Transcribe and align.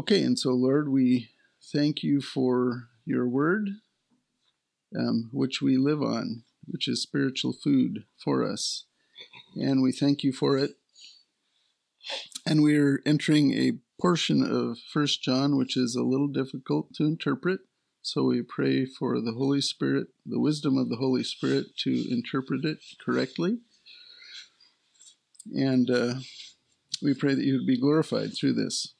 Okay, 0.00 0.22
and 0.22 0.38
so 0.38 0.52
Lord, 0.52 0.88
we 0.88 1.28
thank 1.74 2.02
you 2.02 2.22
for 2.22 2.88
your 3.04 3.28
word, 3.28 3.68
um, 4.98 5.28
which 5.30 5.60
we 5.60 5.76
live 5.76 6.00
on, 6.00 6.44
which 6.64 6.88
is 6.88 7.02
spiritual 7.02 7.52
food 7.52 8.04
for 8.16 8.42
us. 8.42 8.86
And 9.56 9.82
we 9.82 9.92
thank 9.92 10.24
you 10.24 10.32
for 10.32 10.56
it. 10.56 10.70
And 12.46 12.62
we're 12.62 13.02
entering 13.04 13.52
a 13.52 13.72
portion 14.00 14.42
of 14.42 14.78
First 14.78 15.22
John, 15.22 15.58
which 15.58 15.76
is 15.76 15.94
a 15.94 16.02
little 16.02 16.28
difficult 16.28 16.94
to 16.94 17.04
interpret. 17.04 17.60
So 18.00 18.22
we 18.22 18.40
pray 18.40 18.86
for 18.86 19.20
the 19.20 19.34
Holy 19.36 19.60
Spirit, 19.60 20.06
the 20.24 20.40
wisdom 20.40 20.78
of 20.78 20.88
the 20.88 20.96
Holy 20.96 21.24
Spirit 21.24 21.76
to 21.80 22.06
interpret 22.10 22.64
it 22.64 22.78
correctly. 23.04 23.58
And 25.54 25.90
uh, 25.90 26.14
we 27.02 27.12
pray 27.12 27.34
that 27.34 27.44
you 27.44 27.58
would 27.58 27.66
be 27.66 27.78
glorified 27.78 28.30
through 28.34 28.54
this. 28.54 28.94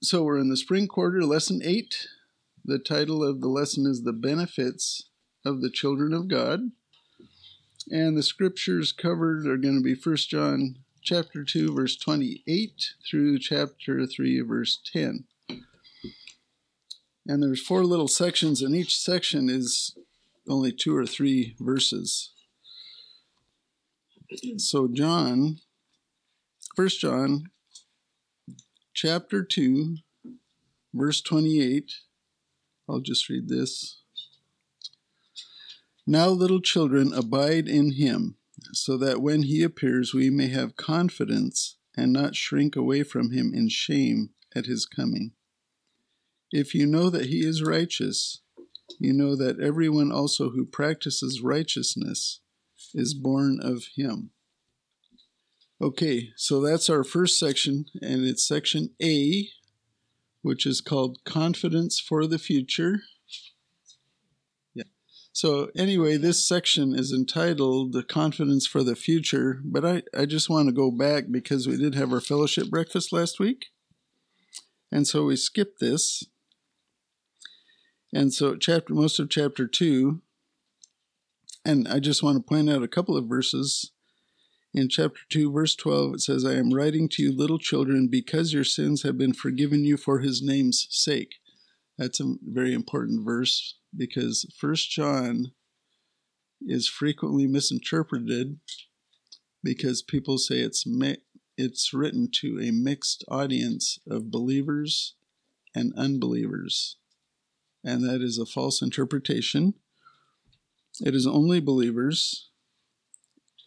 So 0.00 0.22
we're 0.22 0.38
in 0.38 0.48
the 0.48 0.56
spring 0.56 0.86
quarter, 0.86 1.24
lesson 1.24 1.60
eight. 1.64 2.06
The 2.64 2.78
title 2.78 3.24
of 3.24 3.40
the 3.40 3.48
lesson 3.48 3.84
is 3.84 4.04
The 4.04 4.12
Benefits 4.12 5.08
of 5.44 5.60
the 5.60 5.70
Children 5.70 6.12
of 6.12 6.28
God. 6.28 6.70
And 7.90 8.16
the 8.16 8.22
scriptures 8.22 8.92
covered 8.92 9.44
are 9.48 9.56
going 9.56 9.74
to 9.74 9.82
be 9.82 9.96
1 10.00 10.16
John 10.18 10.76
chapter 11.02 11.42
2 11.42 11.74
verse 11.74 11.96
28 11.96 12.94
through 13.10 13.40
chapter 13.40 14.06
3 14.06 14.40
verse 14.42 14.78
10. 14.92 15.24
And 17.26 17.42
there's 17.42 17.66
four 17.66 17.84
little 17.84 18.06
sections 18.06 18.62
and 18.62 18.76
each 18.76 18.96
section 18.96 19.48
is 19.48 19.96
only 20.48 20.70
two 20.70 20.96
or 20.96 21.06
three 21.06 21.56
verses. 21.58 22.30
So 24.58 24.86
John 24.86 25.58
1 26.76 26.88
John 27.00 27.50
chapter 29.00 29.44
2 29.44 29.98
verse 30.92 31.20
28 31.20 31.92
I'll 32.88 32.98
just 32.98 33.28
read 33.28 33.48
this. 33.48 34.00
Now, 36.04 36.30
little 36.30 36.60
children, 36.60 37.12
abide 37.12 37.68
in 37.68 37.92
him, 37.92 38.38
so 38.72 38.96
that 38.96 39.22
when 39.22 39.44
he 39.44 39.62
appears 39.62 40.12
we 40.12 40.30
may 40.30 40.48
have 40.48 40.74
confidence 40.74 41.76
and 41.96 42.12
not 42.12 42.34
shrink 42.34 42.74
away 42.74 43.04
from 43.04 43.30
him 43.30 43.54
in 43.54 43.68
shame 43.68 44.30
at 44.56 44.66
his 44.66 44.84
coming. 44.84 45.30
If 46.50 46.74
you 46.74 46.84
know 46.84 47.08
that 47.08 47.26
he 47.26 47.46
is 47.46 47.62
righteous, 47.62 48.40
you 48.98 49.12
know 49.12 49.36
that 49.36 49.60
everyone 49.60 50.10
also 50.10 50.50
who 50.50 50.66
practices 50.66 51.40
righteousness 51.40 52.40
is 52.94 53.14
born 53.14 53.60
of 53.62 53.84
him. 53.94 54.32
Okay, 55.80 56.30
so 56.34 56.60
that's 56.60 56.90
our 56.90 57.04
first 57.04 57.38
section, 57.38 57.84
and 58.02 58.24
it's 58.24 58.46
section 58.46 58.90
A, 59.00 59.48
which 60.42 60.66
is 60.66 60.80
called 60.80 61.22
Confidence 61.24 62.00
for 62.00 62.26
the 62.26 62.38
Future. 62.38 63.02
Yeah. 64.74 64.84
So, 65.32 65.70
anyway, 65.76 66.16
this 66.16 66.44
section 66.44 66.96
is 66.96 67.12
entitled 67.12 67.92
The 67.92 68.02
Confidence 68.02 68.66
for 68.66 68.82
the 68.82 68.96
Future, 68.96 69.60
but 69.64 69.84
I, 69.84 70.02
I 70.12 70.26
just 70.26 70.50
want 70.50 70.68
to 70.68 70.74
go 70.74 70.90
back 70.90 71.26
because 71.30 71.68
we 71.68 71.76
did 71.76 71.94
have 71.94 72.12
our 72.12 72.20
fellowship 72.20 72.70
breakfast 72.70 73.12
last 73.12 73.38
week. 73.38 73.66
And 74.90 75.06
so 75.06 75.26
we 75.26 75.36
skipped 75.36 75.78
this. 75.78 76.24
And 78.12 78.34
so, 78.34 78.56
chapter 78.56 78.94
most 78.94 79.20
of 79.20 79.30
chapter 79.30 79.68
2, 79.68 80.22
and 81.64 81.86
I 81.86 82.00
just 82.00 82.20
want 82.20 82.36
to 82.36 82.42
point 82.42 82.68
out 82.68 82.82
a 82.82 82.88
couple 82.88 83.16
of 83.16 83.28
verses. 83.28 83.92
In 84.74 84.88
chapter 84.88 85.20
2, 85.30 85.50
verse 85.50 85.74
12, 85.74 86.14
it 86.14 86.20
says, 86.20 86.44
I 86.44 86.54
am 86.54 86.74
writing 86.74 87.08
to 87.10 87.22
you, 87.22 87.32
little 87.36 87.58
children, 87.58 88.08
because 88.08 88.52
your 88.52 88.64
sins 88.64 89.02
have 89.02 89.16
been 89.16 89.32
forgiven 89.32 89.84
you 89.84 89.96
for 89.96 90.18
his 90.18 90.42
name's 90.42 90.86
sake. 90.90 91.36
That's 91.96 92.20
a 92.20 92.34
very 92.42 92.74
important 92.74 93.24
verse 93.24 93.76
because 93.96 94.46
First 94.58 94.90
John 94.90 95.52
is 96.60 96.88
frequently 96.88 97.46
misinterpreted 97.46 98.58
because 99.62 100.02
people 100.02 100.38
say 100.38 100.56
it's 100.56 100.86
mi- 100.86 101.22
it's 101.56 101.92
written 101.92 102.28
to 102.40 102.60
a 102.60 102.70
mixed 102.70 103.24
audience 103.28 103.98
of 104.08 104.30
believers 104.30 105.14
and 105.74 105.92
unbelievers, 105.96 106.96
and 107.84 108.04
that 108.04 108.22
is 108.22 108.38
a 108.38 108.46
false 108.46 108.80
interpretation. 108.80 109.74
It 111.00 111.14
is 111.14 111.26
only 111.26 111.60
believers. 111.60 112.47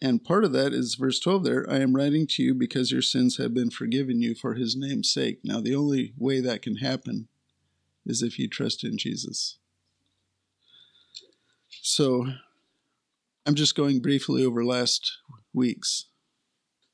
And 0.02 0.24
part 0.24 0.42
of 0.42 0.50
that 0.50 0.72
is 0.72 0.96
verse 0.96 1.20
12 1.20 1.44
there 1.44 1.70
I 1.70 1.78
am 1.78 1.94
writing 1.94 2.26
to 2.30 2.42
you 2.42 2.54
because 2.54 2.90
your 2.90 3.02
sins 3.02 3.36
have 3.36 3.54
been 3.54 3.70
forgiven 3.70 4.20
you 4.20 4.34
for 4.34 4.54
his 4.54 4.74
name's 4.74 5.12
sake. 5.12 5.38
Now, 5.44 5.60
the 5.60 5.76
only 5.76 6.12
way 6.18 6.40
that 6.40 6.60
can 6.60 6.78
happen 6.78 7.28
is 8.04 8.20
if 8.20 8.36
you 8.36 8.48
trust 8.48 8.82
in 8.82 8.98
Jesus. 8.98 9.58
So 11.82 12.26
I'm 13.46 13.54
just 13.54 13.76
going 13.76 14.00
briefly 14.00 14.44
over 14.44 14.64
last 14.64 15.18
week's. 15.54 16.06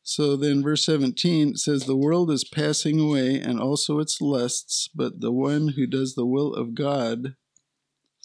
So 0.03 0.37
then, 0.37 0.63
verse 0.63 0.85
17 0.85 1.57
says, 1.57 1.85
The 1.85 1.97
world 1.97 2.31
is 2.31 2.45
passing 2.45 3.01
away 3.01 3.41
and 3.41 3.59
also 3.59 4.01
its 4.01 4.21
lusts, 4.21 4.91
but 4.95 5.23
the 5.23 5.33
one 5.33 5.69
who 5.77 5.87
does 5.87 6.15
the 6.15 6.27
will 6.27 6.53
of 6.55 6.75
God 6.75 7.37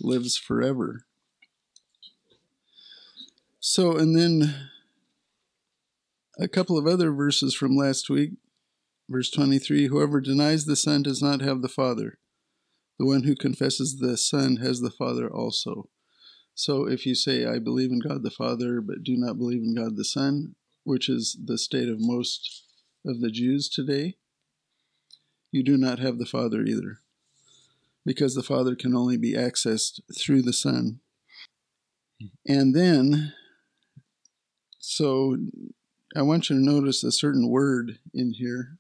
lives 0.02 0.38
forever. 0.38 1.06
So, 3.62 3.98
and 3.98 4.18
then 4.18 4.72
a 6.40 6.48
couple 6.48 6.78
of 6.78 6.88
other 6.88 7.12
verses 7.12 7.54
from 7.54 7.76
last 7.76 8.10
week. 8.10 8.32
Verse 9.10 9.30
23 9.30 9.88
Whoever 9.88 10.22
denies 10.22 10.66
the 10.66 10.76
Son 10.76 11.04
does 11.04 11.22
not 11.22 11.42
have 11.42 11.62
the 11.62 11.70
Father. 11.70 12.18
The 13.00 13.06
one 13.06 13.24
who 13.24 13.36
confesses 13.36 14.00
the 14.00 14.18
Son 14.18 14.58
has 14.58 14.80
the 14.80 14.92
Father 14.92 15.30
also. 15.30 15.90
So 16.56 16.88
if 16.88 17.06
you 17.06 17.16
say, 17.16 17.46
I 17.46 17.60
believe 17.60 17.92
in 17.92 18.00
God 18.00 18.24
the 18.24 18.32
Father, 18.32 18.80
but 18.82 19.04
do 19.04 19.18
not 19.18 19.38
believe 19.38 19.64
in 19.64 19.76
God 19.76 19.98
the 19.98 20.06
Son, 20.06 20.56
which 20.84 21.10
is 21.10 21.38
the 21.44 21.58
state 21.58 21.90
of 21.90 21.98
most 22.00 22.66
of 23.06 23.20
the 23.20 23.32
Jews 23.32 23.68
today, 23.68 24.16
you 25.52 25.64
do 25.64 25.78
not 25.78 26.00
have 26.00 26.20
the 26.20 26.26
Father 26.26 26.64
either, 26.64 27.00
because 28.06 28.36
the 28.36 28.44
Father 28.44 28.76
can 28.76 28.96
only 28.96 29.18
be 29.18 29.34
accessed 29.34 30.00
through 30.18 30.44
the 30.44 30.54
Son. 30.54 31.00
And 32.48 32.76
then, 32.76 33.34
so 34.80 35.38
I 36.16 36.22
want 36.22 36.50
you 36.50 36.56
to 36.58 36.64
notice 36.64 37.04
a 37.04 37.12
certain 37.12 37.50
word 37.50 37.98
in 38.14 38.34
here, 38.34 38.78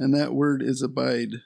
and 0.00 0.12
that 0.14 0.34
word 0.34 0.60
is 0.60 0.82
abide. 0.82 1.42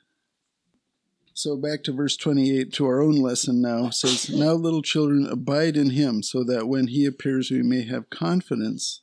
So 1.34 1.54
back 1.54 1.82
to 1.84 1.92
verse 1.92 2.16
28 2.16 2.72
to 2.74 2.86
our 2.86 3.02
own 3.02 3.16
lesson 3.16 3.60
now 3.60 3.90
says, 3.90 4.30
Now 4.30 4.52
little 4.52 4.80
children 4.80 5.26
abide 5.26 5.76
in 5.76 5.90
him, 5.90 6.22
so 6.22 6.42
that 6.44 6.66
when 6.66 6.86
he 6.86 7.04
appears 7.04 7.50
we 7.50 7.62
may 7.62 7.82
have 7.84 8.08
confidence 8.08 9.02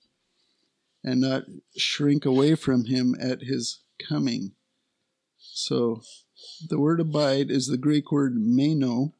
and 1.03 1.21
not 1.21 1.43
shrink 1.77 2.25
away 2.25 2.55
from 2.55 2.85
him 2.85 3.15
at 3.19 3.41
his 3.41 3.81
coming. 3.99 4.53
So 5.37 6.01
the 6.67 6.79
word 6.79 6.99
abide 7.01 7.51
is 7.51 7.67
the 7.67 7.77
Greek 7.77 8.11
word 8.11 8.35
meno. 8.35 9.13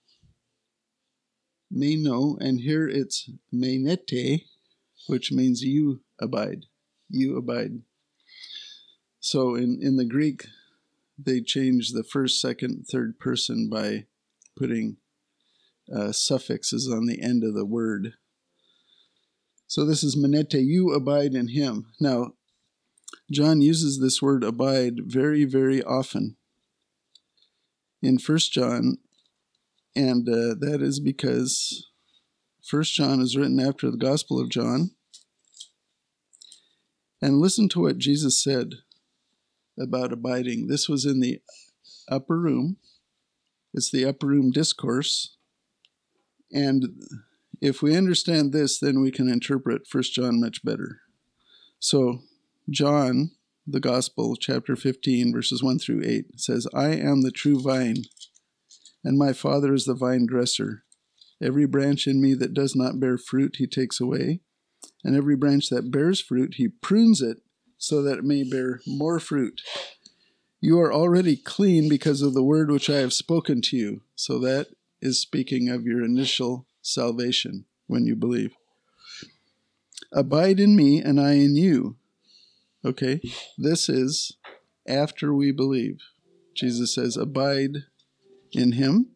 Meno, 1.70 2.36
and 2.40 2.62
here 2.62 2.88
it's 2.88 3.30
menete, 3.54 4.46
which 5.08 5.32
means 5.32 5.62
you 5.62 6.02
abide. 6.20 6.66
You 7.10 7.38
abide. 7.38 7.82
So 9.20 9.56
in, 9.56 9.80
in 9.82 9.98
the 9.98 10.06
Greek, 10.06 10.48
they 11.18 11.42
change 11.42 11.92
the 11.92 12.04
first, 12.04 12.42
second, 12.42 12.86
third 12.92 13.20
person 13.20 13.70
by 13.70 14.06
putting 14.58 14.98
uh, 15.94 16.12
suffixes 16.12 16.90
on 16.92 17.06
the 17.06 17.22
end 17.22 17.44
of 17.44 17.54
the 17.54 17.66
word. 17.66 18.14
So 19.68 19.86
this 19.86 20.04
is 20.04 20.16
menete, 20.16 20.64
you 20.64 20.92
abide 20.92 21.34
in 21.34 21.50
him. 21.50 21.88
Now, 22.00 22.34
John 23.32 23.62
uses 23.62 24.00
this 24.00 24.22
word 24.22 24.44
abide 24.44 25.00
very, 25.06 25.46
very 25.46 25.82
often 25.82 26.36
in 28.02 28.18
First 28.18 28.52
John, 28.52 28.98
and 29.96 30.28
uh, 30.28 30.56
that 30.60 30.80
is 30.82 31.00
because 31.00 31.88
First 32.64 32.94
John 32.94 33.22
is 33.22 33.38
written 33.38 33.60
after 33.60 33.90
the 33.90 33.98
Gospel 33.98 34.40
of 34.40 34.50
John. 34.50 34.92
And 37.24 37.40
listen 37.40 37.70
to 37.70 37.80
what 37.80 38.00
Jesus 38.00 38.44
said 38.44 38.74
about 39.80 40.12
abiding. 40.12 40.68
This 40.68 40.90
was 40.90 41.06
in 41.06 41.22
the 41.22 41.40
upper 42.10 42.38
room. 42.38 42.76
It's 43.74 43.90
the 43.90 44.04
upper 44.04 44.28
room 44.28 44.52
discourse. 44.52 45.38
And 46.52 47.02
if 47.62 47.82
we 47.82 47.96
understand 47.96 48.52
this, 48.52 48.78
then 48.78 49.00
we 49.00 49.10
can 49.10 49.30
interpret 49.30 49.88
First 49.88 50.14
John 50.14 50.42
much 50.42 50.66
better. 50.66 51.00
So, 51.80 52.24
John, 52.70 53.32
the 53.66 53.80
Gospel, 53.80 54.36
chapter 54.36 54.76
15, 54.76 55.32
verses 55.32 55.64
1 55.64 55.80
through 55.80 56.02
8, 56.04 56.42
says, 56.42 56.68
I 56.74 56.90
am 56.90 57.22
the 57.22 57.32
true 57.32 57.62
vine, 57.62 58.04
and 59.02 59.18
my 59.18 59.32
Father 59.32 59.74
is 59.74 59.86
the 59.86 59.96
vine 59.96 60.26
dresser. 60.26 60.84
Every 61.42 61.68
branch 61.68 62.06
in 62.06 62.22
me 62.22 62.34
that 62.34 62.54
does 62.54 62.76
not 62.76 63.00
bear 63.00 63.18
fruit, 63.18 63.56
he 63.60 63.66
takes 63.66 64.02
away, 64.02 64.42
and 65.04 65.16
every 65.16 65.36
branch 65.36 65.70
that 65.70 65.92
bears 65.92 66.22
fruit, 66.22 66.56
he 66.56 66.68
prunes 66.68 67.22
it 67.22 67.38
so 67.78 68.02
that 68.02 68.20
it 68.20 68.24
may 68.24 68.44
bear 68.44 68.80
more 68.88 69.20
fruit. 69.20 69.62
You 70.62 70.80
are 70.80 70.94
already 70.94 71.36
clean 71.36 71.90
because 71.90 72.22
of 72.22 72.34
the 72.34 72.44
word 72.44 72.72
which 72.72 72.90
I 72.90 72.98
have 72.98 73.12
spoken 73.12 73.62
to 73.64 73.78
you. 73.78 74.02
So 74.16 74.40
that 74.40 74.68
is 75.02 75.20
speaking 75.20 75.68
of 75.68 75.86
your 75.86 76.04
initial 76.04 76.66
salvation 76.82 77.66
when 77.88 78.06
you 78.06 78.16
believe. 78.16 78.56
Abide 80.14 80.60
in 80.60 80.76
me 80.76 81.02
and 81.02 81.20
I 81.20 81.34
in 81.34 81.56
you. 81.56 81.98
Okay, 82.86 83.22
this 83.58 83.90
is 83.90 84.38
after 84.88 85.34
we 85.34 85.52
believe. 85.52 86.00
Jesus 86.56 86.94
says, 86.94 87.18
Abide 87.18 87.78
in 88.52 88.74
him. 88.74 89.16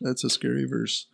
That's 0.00 0.24
a 0.24 0.30
scary 0.30 0.64
verse. 0.64 1.06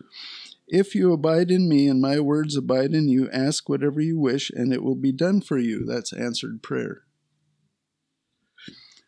If 0.66 0.94
you 0.94 1.12
abide 1.12 1.50
in 1.50 1.69
me 1.69 1.88
and 1.88 2.00
my 2.00 2.20
words 2.20 2.56
abide 2.56 2.94
in 2.94 3.08
you, 3.08 3.31
ask 3.31 3.69
whatever 3.69 4.00
you 4.00 4.19
wish, 4.19 4.50
and 4.50 4.72
it 4.72 4.82
will 4.82 4.94
be 4.94 5.12
done 5.12 5.40
for 5.40 5.58
you. 5.58 5.84
That's 5.84 6.12
answered 6.12 6.62
prayer. 6.62 7.02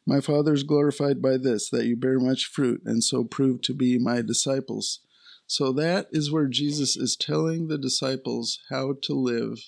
My 0.07 0.21
Father 0.21 0.53
is 0.53 0.63
glorified 0.63 1.21
by 1.21 1.37
this, 1.37 1.69
that 1.71 1.87
you 1.87 1.97
bear 1.97 2.21
much 2.21 2.47
fruit, 2.47 2.83
and 2.85 3.03
so 3.03 3.25
prove 3.25 3.61
to 3.63 3.75
be 3.75 3.99
my 3.99 4.23
disciples. 4.23 5.01
So 5.47 5.73
that 5.73 6.09
is 6.13 6.31
where 6.31 6.47
Jesus 6.47 6.97
is 6.97 7.17
telling 7.17 7.69
the 7.69 7.79
disciples 7.79 8.61
how 8.69 8.95
to 9.03 9.15
live 9.15 9.59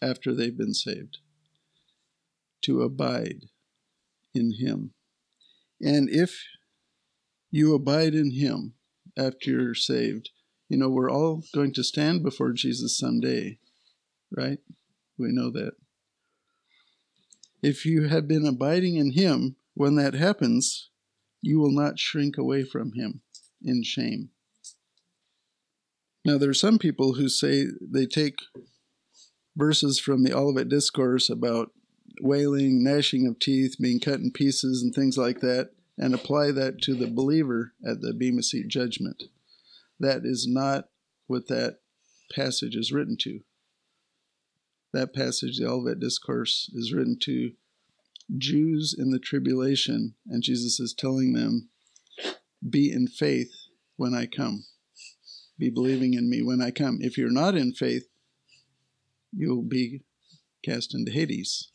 after 0.00 0.34
they've 0.34 0.56
been 0.56 0.74
saved 0.74 1.18
to 2.62 2.82
abide 2.82 3.46
in 4.34 4.54
Him. 4.58 4.92
And 5.80 6.08
if 6.08 6.42
you 7.50 7.74
abide 7.74 8.14
in 8.14 8.32
Him 8.32 8.74
after 9.20 9.50
you're 9.50 9.74
saved, 9.74 10.30
you 10.68 10.78
know, 10.78 10.88
we're 10.88 11.10
all 11.10 11.42
going 11.54 11.72
to 11.74 11.84
stand 11.84 12.22
before 12.22 12.52
Jesus 12.52 12.96
someday, 12.96 13.58
right? 14.34 14.58
We 15.18 15.28
know 15.32 15.50
that. 15.50 15.72
If 17.62 17.84
you 17.84 18.08
have 18.08 18.26
been 18.26 18.46
abiding 18.46 18.96
in 18.96 19.12
Him, 19.12 19.56
when 19.74 19.96
that 19.96 20.14
happens, 20.14 20.90
you 21.42 21.58
will 21.58 21.72
not 21.72 21.98
shrink 21.98 22.38
away 22.38 22.64
from 22.64 22.92
Him 22.94 23.20
in 23.62 23.82
shame. 23.82 24.30
Now, 26.24 26.38
there 26.38 26.50
are 26.50 26.54
some 26.54 26.78
people 26.78 27.14
who 27.14 27.28
say 27.28 27.66
they 27.80 28.06
take 28.06 28.38
verses 29.56 29.98
from 29.98 30.22
the 30.22 30.34
Olivet 30.34 30.68
Discourse 30.68 31.28
about 31.28 31.70
wailing, 32.22 32.82
gnashing 32.82 33.26
of 33.26 33.38
teeth, 33.38 33.76
being 33.80 34.00
cut 34.00 34.20
in 34.20 34.30
pieces, 34.30 34.82
and 34.82 34.94
things 34.94 35.16
like 35.16 35.40
that, 35.40 35.70
and 36.00 36.14
apply 36.14 36.50
that 36.50 36.80
to 36.80 36.94
the 36.94 37.06
believer 37.06 37.74
at 37.86 38.00
the 38.00 38.14
Bema 38.14 38.42
Seat 38.42 38.68
judgment. 38.68 39.24
That 40.00 40.22
is 40.24 40.48
not 40.48 40.86
what 41.26 41.48
that 41.48 41.80
passage 42.34 42.74
is 42.74 42.90
written 42.90 43.18
to. 43.20 43.40
That 44.94 45.14
passage, 45.14 45.58
the 45.58 45.68
Olivet 45.68 46.00
Discourse, 46.00 46.70
is 46.72 46.94
written 46.94 47.18
to 47.24 47.52
Jews 48.36 48.96
in 48.98 49.10
the 49.10 49.18
tribulation, 49.18 50.14
and 50.26 50.42
Jesus 50.42 50.80
is 50.80 50.94
telling 50.94 51.34
them, 51.34 51.68
Be 52.68 52.90
in 52.90 53.06
faith 53.06 53.52
when 53.96 54.14
I 54.14 54.24
come. 54.24 54.64
Be 55.58 55.68
believing 55.68 56.14
in 56.14 56.30
me 56.30 56.42
when 56.42 56.62
I 56.62 56.70
come. 56.70 56.98
If 57.02 57.18
you're 57.18 57.30
not 57.30 57.54
in 57.54 57.74
faith, 57.74 58.08
you'll 59.32 59.62
be 59.62 60.00
cast 60.64 60.94
into 60.94 61.12
Hades. 61.12 61.68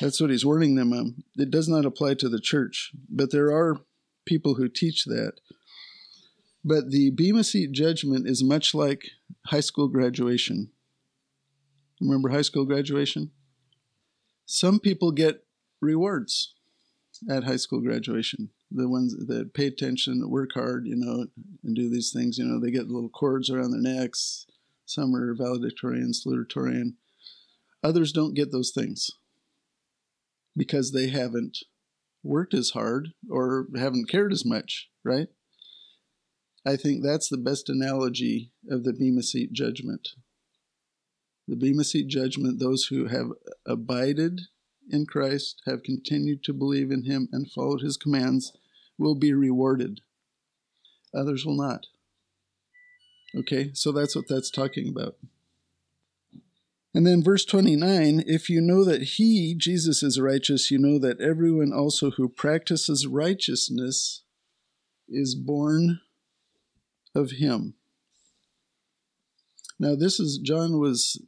That's 0.00 0.20
what 0.20 0.30
he's 0.30 0.44
warning 0.44 0.74
them 0.74 0.92
of. 0.92 1.08
It 1.36 1.50
does 1.50 1.68
not 1.68 1.84
apply 1.84 2.14
to 2.14 2.28
the 2.28 2.40
church, 2.40 2.92
but 3.08 3.30
there 3.30 3.48
are 3.48 3.78
people 4.24 4.54
who 4.54 4.68
teach 4.68 5.04
that. 5.04 5.34
But 6.64 6.90
the 6.90 7.10
Bema 7.10 7.42
Seat 7.42 7.72
judgment 7.72 8.28
is 8.28 8.44
much 8.44 8.74
like 8.74 9.10
high 9.46 9.60
school 9.60 9.88
graduation. 9.88 10.70
Remember 12.00 12.28
high 12.28 12.42
school 12.42 12.64
graduation? 12.64 13.32
Some 14.46 14.78
people 14.78 15.10
get 15.12 15.44
rewards 15.80 16.54
at 17.28 17.44
high 17.44 17.56
school 17.56 17.80
graduation. 17.80 18.50
The 18.70 18.88
ones 18.88 19.14
that 19.26 19.54
pay 19.54 19.66
attention, 19.66 20.20
that 20.20 20.28
work 20.28 20.50
hard, 20.54 20.86
you 20.86 20.96
know, 20.96 21.26
and 21.64 21.76
do 21.76 21.90
these 21.90 22.12
things, 22.12 22.38
you 22.38 22.44
know, 22.44 22.58
they 22.58 22.70
get 22.70 22.88
little 22.88 23.10
cords 23.10 23.50
around 23.50 23.72
their 23.72 23.80
necks. 23.80 24.46
Some 24.86 25.14
are 25.14 25.34
valedictorian, 25.34 26.12
salutatorian. 26.12 26.94
Others 27.82 28.12
don't 28.12 28.34
get 28.34 28.52
those 28.52 28.70
things 28.70 29.10
because 30.56 30.92
they 30.92 31.08
haven't 31.08 31.58
worked 32.22 32.54
as 32.54 32.70
hard 32.70 33.12
or 33.30 33.66
haven't 33.76 34.08
cared 34.08 34.32
as 34.32 34.44
much, 34.44 34.88
right? 35.04 35.28
I 36.64 36.76
think 36.76 37.02
that's 37.02 37.28
the 37.28 37.38
best 37.38 37.68
analogy 37.68 38.52
of 38.70 38.84
the 38.84 38.92
Bema 38.92 39.22
Seat 39.22 39.52
judgment. 39.52 40.10
The 41.48 41.56
Bema 41.56 41.82
Seat 41.82 42.06
judgment, 42.06 42.60
those 42.60 42.84
who 42.84 43.06
have 43.08 43.30
abided 43.66 44.42
in 44.88 45.06
Christ, 45.06 45.60
have 45.66 45.82
continued 45.82 46.44
to 46.44 46.52
believe 46.52 46.92
in 46.92 47.04
Him 47.04 47.28
and 47.32 47.50
followed 47.50 47.80
His 47.80 47.96
commands, 47.96 48.52
will 48.96 49.16
be 49.16 49.32
rewarded. 49.32 50.02
Others 51.14 51.44
will 51.44 51.56
not. 51.56 51.86
Okay, 53.34 53.70
so 53.74 53.90
that's 53.90 54.14
what 54.14 54.28
that's 54.28 54.50
talking 54.50 54.88
about. 54.88 55.16
And 56.94 57.06
then 57.06 57.22
verse 57.22 57.44
29 57.44 58.24
if 58.26 58.50
you 58.50 58.60
know 58.60 58.84
that 58.84 59.02
he, 59.02 59.54
Jesus, 59.56 60.02
is 60.02 60.20
righteous, 60.20 60.70
you 60.70 60.78
know 60.78 60.98
that 60.98 61.20
everyone 61.20 61.72
also 61.72 62.10
who 62.12 62.28
practices 62.28 63.06
righteousness 63.06 64.22
is 65.08 65.34
born 65.34 66.00
of 67.14 67.32
him. 67.32 67.74
Now, 69.78 69.94
this 69.94 70.20
is, 70.20 70.38
John 70.38 70.78
was, 70.78 71.20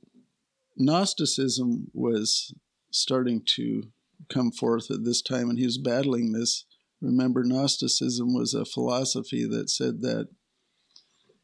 Gnosticism 0.77 1.91
was 1.93 2.55
starting 2.91 3.43
to 3.57 3.85
come 4.29 4.53
forth 4.53 4.91
at 4.91 5.05
this 5.05 5.23
time, 5.23 5.51
and 5.51 5.59
he 5.59 5.65
was 5.65 5.79
battling 5.79 6.33
this. 6.33 6.65
Remember, 7.01 7.43
Gnosticism 7.43 8.33
was 8.33 8.55
a 8.55 8.65
philosophy 8.65 9.47
that 9.47 9.71
said 9.71 10.03
that 10.03 10.29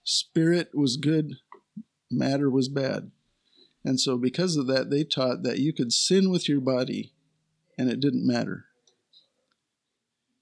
spirit 0.04 0.70
was 0.72 0.96
good, 0.96 1.36
matter 2.10 2.48
was 2.48 2.68
bad. 2.68 3.10
And 3.84 3.98
so, 3.98 4.18
because 4.18 4.56
of 4.56 4.66
that, 4.66 4.90
they 4.90 5.04
taught 5.04 5.42
that 5.42 5.58
you 5.58 5.72
could 5.72 5.92
sin 5.92 6.30
with 6.30 6.48
your 6.48 6.60
body 6.60 7.12
and 7.78 7.90
it 7.90 8.00
didn't 8.00 8.26
matter. 8.26 8.66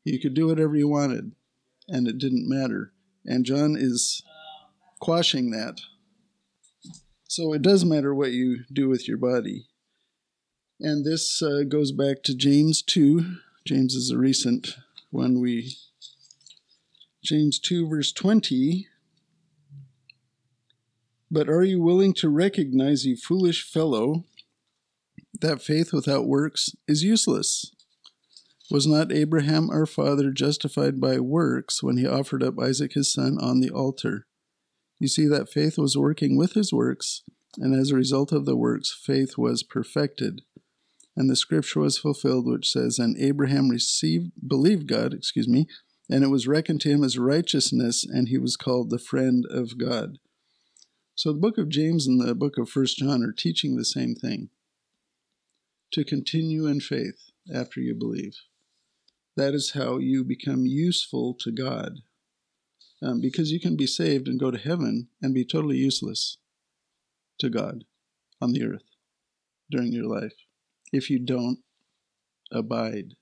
You 0.04 0.18
could 0.18 0.35
do 0.35 0.47
whatever 0.49 0.75
you 0.75 0.88
wanted 0.88 1.33
and 1.87 2.09
it 2.09 2.18
didn't 2.18 2.49
matter. 2.49 2.92
And 3.25 3.45
John 3.45 3.76
is 3.78 4.23
quashing 4.99 5.50
that. 5.50 5.80
So, 7.25 7.52
it 7.52 7.62
does 7.62 7.85
matter 7.85 8.14
what 8.14 8.33
you 8.33 8.64
do 8.73 8.88
with 8.88 9.07
your 9.07 9.18
body. 9.18 9.68
And 10.80 11.04
this 11.04 11.42
uh, 11.42 11.62
goes 11.68 11.92
back 11.92 12.23
to 12.25 12.35
James 12.35 12.83
2. 12.83 13.37
James 13.64 13.95
is 13.95 14.11
a 14.11 14.18
recent 14.18 14.76
one. 15.11 15.40
We 15.40 15.75
James 17.23 17.59
2, 17.59 17.88
verse 17.88 18.12
20 18.12 18.88
but 21.31 21.49
are 21.49 21.63
you 21.63 21.83
willing 21.83 22.15
to 22.15 22.29
recognize, 22.29 23.05
you 23.05 23.17
foolish 23.17 23.63
fellow, 23.63 24.25
that 25.41 25.63
faith 25.63 25.93
without 25.93 26.27
works 26.27 26.71
is 26.87 27.03
useless? 27.03 27.71
Was 28.71 28.87
not 28.87 29.13
Abraham 29.13 29.71
our 29.71 29.87
father 29.87 30.31
justified 30.31 31.01
by 31.01 31.19
works 31.21 31.83
when 31.83 31.97
he 31.97 32.07
offered 32.07 32.43
up 32.43 32.59
Isaac 32.59 32.93
his 32.93 33.13
son 33.13 33.39
on 33.41 33.61
the 33.61 33.71
altar? 33.71 34.27
You 34.99 35.09
see 35.09 35.27
that 35.27 35.51
faith 35.51 35.79
was 35.79 35.97
working 35.97 36.37
with 36.37 36.53
his 36.53 36.73
works, 36.73 37.23
and 37.59 37.75
as 37.75 37.91
a 37.91 37.97
result 37.97 38.33
of 38.33 38.45
the 38.45 38.57
works, 38.57 38.93
faith 38.93 39.39
was 39.39 39.63
perfected. 39.63 40.43
And 41.17 41.31
the 41.31 41.37
scripture 41.37 41.81
was 41.81 41.99
fulfilled, 41.99 42.47
which 42.47 42.71
says, 42.71 42.99
And 42.99 43.17
Abraham 43.19 43.69
received, 43.69 44.33
believed 44.47 44.87
God, 44.87 45.15
excuse 45.15 45.49
me, 45.49 45.67
and 46.11 46.23
it 46.23 46.29
was 46.29 46.47
reckoned 46.47 46.81
to 46.83 46.91
him 46.91 47.03
as 47.03 47.19
righteousness, 47.19 48.05
and 48.05 48.29
he 48.29 48.39
was 48.39 48.57
called 48.57 48.91
the 48.91 48.99
friend 48.99 49.45
of 49.51 49.79
God. 49.79 50.19
So 51.19 51.33
the 51.33 51.41
book 51.41 51.59
of 51.59 51.69
James 51.69 52.07
and 52.07 52.21
the 52.21 52.33
book 52.33 52.59
of 52.59 52.71
First 52.71 52.99
John 52.99 53.25
are 53.25 53.33
teaching 53.33 53.75
the 53.75 53.85
same 53.85 54.15
thing. 54.15 54.51
To 55.95 56.05
continue 56.05 56.67
in 56.67 56.79
faith 56.79 57.33
after 57.53 57.81
you 57.81 57.97
believe. 57.97 58.37
That 59.37 59.53
is 59.53 59.73
how 59.73 59.99
you 59.99 60.23
become 60.23 60.65
useful 60.65 61.35
to 61.41 61.51
God. 61.51 62.03
Um, 63.03 63.21
because 63.21 63.51
you 63.51 63.59
can 63.59 63.75
be 63.75 63.85
saved 63.85 64.29
and 64.29 64.39
go 64.39 64.53
to 64.53 64.59
heaven 64.59 65.09
and 65.21 65.35
be 65.35 65.45
totally 65.45 65.79
useless 65.79 66.39
to 67.41 67.51
God 67.51 67.83
on 68.41 68.53
the 68.53 68.63
earth 68.63 68.87
during 69.69 69.93
your 69.93 70.07
life 70.07 70.37
if 70.93 71.11
you 71.11 71.19
don't 71.19 71.59
abide. 72.53 73.15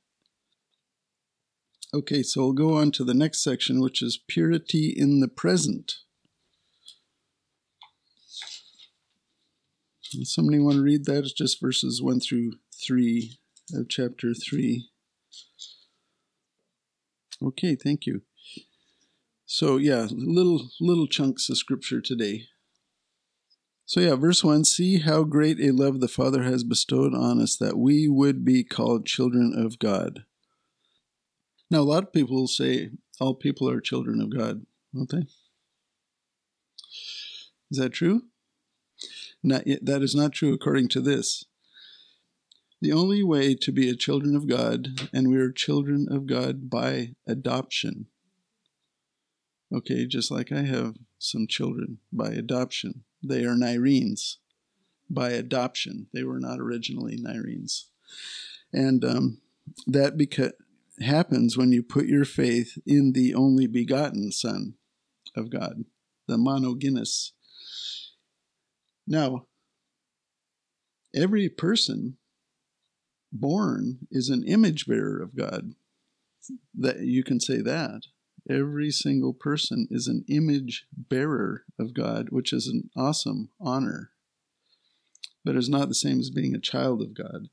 Okay, 1.95 2.23
so 2.23 2.43
we'll 2.43 2.53
go 2.53 2.75
on 2.75 2.91
to 2.91 3.05
the 3.05 3.15
next 3.15 3.43
section, 3.43 3.81
which 3.81 4.03
is 4.03 4.19
purity 4.29 4.93
in 4.95 5.21
the 5.21 5.29
present. 5.29 5.95
Does 10.13 10.33
somebody 10.35 10.59
want 10.59 10.77
to 10.77 10.83
read 10.83 11.05
that? 11.07 11.25
It's 11.25 11.33
just 11.33 11.61
verses 11.61 12.03
1 12.03 12.21
through 12.21 12.53
3 12.87 13.39
of 13.75 13.89
chapter 13.89 14.33
3. 14.35 14.89
Okay, 17.43 17.75
thank 17.75 18.07
you. 18.07 18.23
So 19.45 19.77
yeah, 19.77 20.09
little 20.11 20.71
little 20.81 21.07
chunks 21.07 21.49
of 21.49 21.59
scripture 21.59 22.01
today. 22.01 22.45
So 23.85 24.01
yeah, 24.01 24.17
verse 24.17 24.43
1, 24.43 24.65
see 24.65 24.99
how 24.99 25.23
great 25.23 25.61
a 25.61 25.71
love 25.71 26.01
the 26.01 26.09
Father 26.09 26.43
has 26.43 26.65
bestowed 26.65 27.15
on 27.15 27.41
us 27.41 27.57
that 27.59 27.79
we 27.79 28.09
would 28.09 28.45
be 28.45 28.65
called 28.65 29.07
children 29.07 29.55
of 29.57 29.79
God. 29.79 30.25
Now 31.71 31.81
a 31.81 31.83
lot 31.83 32.03
of 32.03 32.13
people 32.13 32.49
say 32.49 32.91
all 33.21 33.35
people 33.35 33.71
are 33.71 33.81
children 33.81 34.21
of 34.21 34.37
God, 34.37 34.67
don't 34.93 35.09
they? 35.09 35.27
Is 37.71 37.79
that 37.79 37.93
true? 37.93 38.23
Not 39.43 39.65
that 39.83 40.03
is 40.03 40.15
not 40.15 40.33
true 40.33 40.53
according 40.53 40.89
to 40.89 41.01
this. 41.01 41.45
The 42.81 42.93
only 42.93 43.23
way 43.23 43.55
to 43.55 43.73
be 43.73 43.89
a 43.89 43.97
children 43.97 44.37
of 44.37 44.47
God, 44.47 45.09
and 45.13 45.29
we 45.29 45.39
are 45.39 45.51
children 45.51 46.09
of 46.11 46.27
God 46.27 46.69
by 46.69 47.15
adoption. 47.27 48.07
Okay, 49.73 50.07
just 50.07 50.31
like 50.31 50.53
I 50.53 50.63
have 50.63 50.95
some 51.19 51.47
children 51.47 51.99
by 52.13 52.29
adoption. 52.29 53.05
They 53.23 53.45
are 53.45 53.57
Nirenes 53.57 54.37
by 55.09 55.31
adoption. 55.31 56.09
They 56.13 56.23
were 56.23 56.39
not 56.39 56.61
originally 56.61 57.17
Nirenes. 57.17 57.85
And 58.73 59.05
um, 59.05 59.41
that 59.87 60.17
beca- 60.17 60.53
happens 61.01 61.57
when 61.57 61.73
you 61.73 61.83
put 61.83 62.07
your 62.07 62.25
faith 62.25 62.79
in 62.87 63.13
the 63.13 63.35
only 63.35 63.67
begotten 63.67 64.33
Son 64.33 64.75
of 65.35 65.51
God, 65.51 65.85
the 66.27 66.37
monogenes. 66.37 67.33
Now, 69.07 69.47
every 71.15 71.49
person 71.49 72.17
born 73.33 74.07
is 74.11 74.29
an 74.29 74.45
image 74.45 74.87
bearer 74.87 75.23
of 75.23 75.37
God. 75.37 75.73
That 76.75 77.01
you 77.01 77.25
can 77.25 77.41
say 77.41 77.61
that. 77.63 78.03
Every 78.49 78.93
single 78.93 79.33
person 79.33 79.89
is 79.91 80.07
an 80.07 80.25
image 80.29 80.87
bearer 80.97 81.65
of 81.79 81.95
God, 81.95 82.29
which 82.31 82.53
is 82.53 82.69
an 82.69 82.91
awesome 82.97 83.51
honor, 83.61 84.11
but 85.45 85.57
is 85.57 85.69
not 85.69 85.89
the 85.89 85.95
same 85.95 86.21
as 86.21 86.31
being 86.31 86.55
a 86.55 86.61
child 86.61 87.03
of 87.03 87.15
God. 87.15 87.49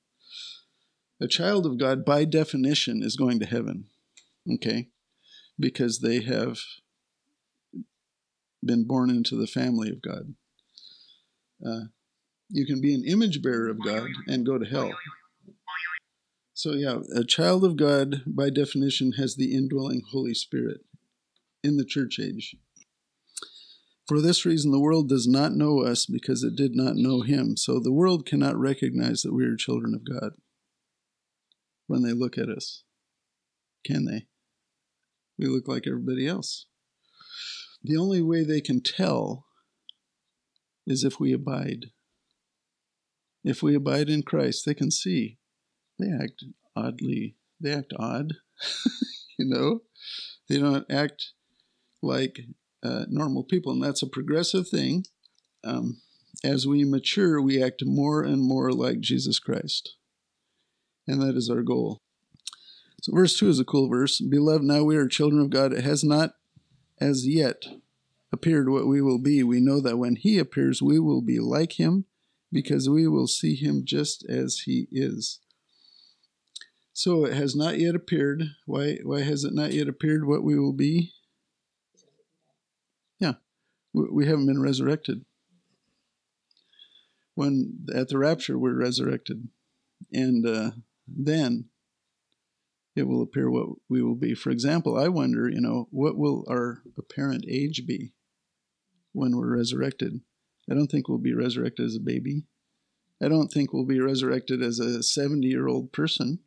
A 1.20 1.28
child 1.28 1.66
of 1.66 1.80
God, 1.80 2.06
by 2.06 2.26
definition, 2.26 3.02
is 3.02 3.16
going 3.16 3.40
to 3.40 3.46
heaven, 3.46 3.86
okay? 4.52 4.90
Because 5.60 6.00
they 6.00 6.22
have 6.22 6.60
been 8.64 8.86
born 8.86 9.10
into 9.10 9.36
the 9.36 9.48
family 9.48 9.90
of 9.90 10.02
God. 10.02 10.36
Uh, 11.66 11.86
you 12.50 12.66
can 12.66 12.82
be 12.82 12.94
an 12.94 13.04
image 13.06 13.42
bearer 13.42 13.70
of 13.70 13.84
God 13.84 14.08
and 14.28 14.46
go 14.46 14.58
to 14.58 14.66
hell. 14.66 14.92
So, 16.54 16.74
yeah, 16.74 17.00
a 17.16 17.24
child 17.24 17.64
of 17.64 17.78
God, 17.78 18.22
by 18.28 18.50
definition, 18.50 19.14
has 19.14 19.36
the 19.36 19.56
indwelling 19.56 20.04
Holy 20.12 20.36
Spirit 20.36 20.82
in 21.64 21.78
the 21.78 21.86
church 21.86 22.20
age. 22.22 22.56
For 24.08 24.22
this 24.22 24.46
reason, 24.46 24.72
the 24.72 24.80
world 24.80 25.08
does 25.10 25.28
not 25.28 25.54
know 25.54 25.80
us 25.80 26.06
because 26.06 26.44
it 26.44 26.56
did 26.56 26.76
not 26.76 26.96
know 26.96 27.22
him. 27.22 27.56
So 27.56 27.80
the 27.80 27.92
world 27.92 28.26
cannot 28.26 28.58
recognize 28.58 29.22
that 29.22 29.34
we 29.34 29.46
are 29.46 29.56
children 29.56 29.96
of 29.96 30.04
God 30.04 30.34
when 31.88 32.04
they 32.04 32.12
look 32.12 32.38
at 32.38 32.50
us. 32.50 32.84
Can 33.86 34.06
they? 34.06 34.28
We 35.40 35.48
look 35.48 35.68
like 35.68 35.88
everybody 35.88 36.28
else. 36.28 36.68
The 37.82 37.98
only 37.98 38.22
way 38.22 38.44
they 38.44 38.62
can 38.62 38.82
tell 38.82 39.46
is 40.86 41.04
if 41.04 41.20
we 41.20 41.34
abide. 41.34 41.88
If 43.44 43.62
we 43.62 43.76
abide 43.76 44.10
in 44.10 44.24
Christ, 44.24 44.66
they 44.66 44.74
can 44.74 44.92
see 44.92 45.38
they 46.00 46.12
act 46.12 46.44
oddly. 46.76 47.36
They 47.60 47.74
act 47.74 47.94
odd, 47.98 48.34
you 49.38 49.46
know. 49.46 49.82
They 50.50 50.60
don't 50.60 50.90
act 50.92 51.32
like 52.02 52.42
uh, 52.84 53.06
normal 53.10 53.44
people, 53.44 53.72
and 53.72 53.84
that's 53.84 54.04
a 54.04 54.08
progressive 54.08 54.68
thing. 54.68 55.06
Um, 55.64 56.02
as 56.44 56.68
we 56.68 56.84
mature, 56.84 57.42
we 57.42 57.64
act 57.64 57.84
more 57.86 58.24
and 58.24 58.42
more 58.42 58.72
like 58.72 59.00
Jesus 59.00 59.40
Christ, 59.40 59.96
and 61.08 61.22
that 61.22 61.36
is 61.36 61.50
our 61.50 61.62
goal. 61.62 62.00
So, 63.02 63.14
verse 63.14 63.38
2 63.38 63.50
is 63.50 63.60
a 63.60 63.66
cool 63.66 63.90
verse. 63.90 64.20
Beloved, 64.20 64.64
now 64.64 64.84
we 64.84 64.98
are 64.98 65.08
children 65.08 65.42
of 65.42 65.50
God. 65.50 65.74
It 65.74 65.84
has 65.84 66.04
not 66.04 66.32
as 67.00 67.28
yet 67.28 67.64
appeared 68.34 68.68
what 68.68 68.88
we 68.88 69.00
will 69.00 69.20
be. 69.20 69.44
We 69.44 69.62
know 69.62 69.80
that 69.80 69.98
when 69.98 70.16
He 70.16 70.40
appears, 70.40 70.82
we 70.82 71.00
will 71.00 71.22
be 71.22 71.40
like 71.40 71.80
Him 71.80 72.06
because 72.52 72.90
we 72.90 73.08
will 73.08 73.28
see 73.28 73.56
Him 73.56 73.84
just 73.86 74.26
as 74.28 74.64
He 74.66 74.88
is. 74.92 75.40
So 76.94 77.26
it 77.26 77.34
has 77.34 77.56
not 77.56 77.80
yet 77.80 77.96
appeared. 77.96 78.44
Why, 78.66 78.98
why 79.04 79.22
has 79.22 79.44
it 79.44 79.54
not 79.54 79.72
yet 79.72 79.88
appeared 79.88 80.26
what 80.26 80.44
we 80.44 80.60
will 80.60 80.74
be? 80.74 81.12
Yeah, 83.20 83.34
we 83.94 84.26
haven't 84.26 84.48
been 84.48 84.62
resurrected. 84.62 85.24
When 87.36 87.86
at 87.94 88.10
the 88.10 88.18
rapture 88.18 88.58
we're 88.58 88.78
resurrected, 88.78 89.48
and 90.12 90.46
uh, 90.46 90.72
then 91.08 91.66
it 92.96 93.08
will 93.08 93.24
appear 93.24 93.50
what 93.50 93.70
we 93.90 94.04
will 94.04 94.16
be. 94.16 94.36
For 94.36 94.52
example, 94.52 94.98
I 94.98 95.08
wonder, 95.08 95.50
you 95.50 95.62
know, 95.62 95.88
what 95.90 96.16
will 96.16 96.46
our 96.48 96.84
apparent 96.96 97.46
age 97.48 97.88
be 97.88 98.14
when 99.14 99.38
we're 99.38 99.56
resurrected? 99.56 100.22
I 100.70 100.74
don't 100.74 100.88
think 100.88 101.08
we'll 101.08 101.18
be 101.18 101.34
resurrected 101.34 101.86
as 101.86 101.96
a 101.96 102.02
baby. 102.02 102.44
I 103.22 103.30
don't 103.30 103.50
think 103.50 103.72
we'll 103.72 103.86
be 103.86 104.00
resurrected 104.00 104.62
as 104.62 104.80
a 104.80 105.02
70 105.02 105.48
year 105.48 105.68
old 105.68 105.94
person. 105.94 106.40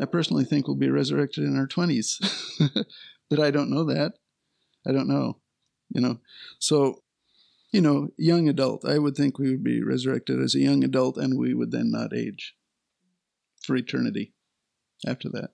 I 0.00 0.04
personally 0.04 0.44
think 0.44 0.66
we'll 0.66 0.76
be 0.76 0.90
resurrected 0.90 1.44
in 1.44 1.56
our 1.56 1.66
20s. 1.66 2.20
but 3.30 3.40
I 3.40 3.50
don't 3.50 3.70
know 3.70 3.84
that. 3.84 4.12
I 4.86 4.92
don't 4.92 5.08
know. 5.08 5.38
You 5.90 6.00
know, 6.02 6.20
so, 6.58 7.02
you 7.72 7.80
know, 7.80 8.10
young 8.16 8.48
adult, 8.48 8.84
I 8.84 8.98
would 8.98 9.16
think 9.16 9.38
we 9.38 9.50
would 9.50 9.64
be 9.64 9.82
resurrected 9.82 10.40
as 10.40 10.54
a 10.54 10.60
young 10.60 10.84
adult 10.84 11.16
and 11.16 11.38
we 11.38 11.54
would 11.54 11.72
then 11.72 11.90
not 11.90 12.14
age 12.14 12.54
for 13.62 13.74
eternity 13.74 14.34
after 15.06 15.28
that. 15.30 15.50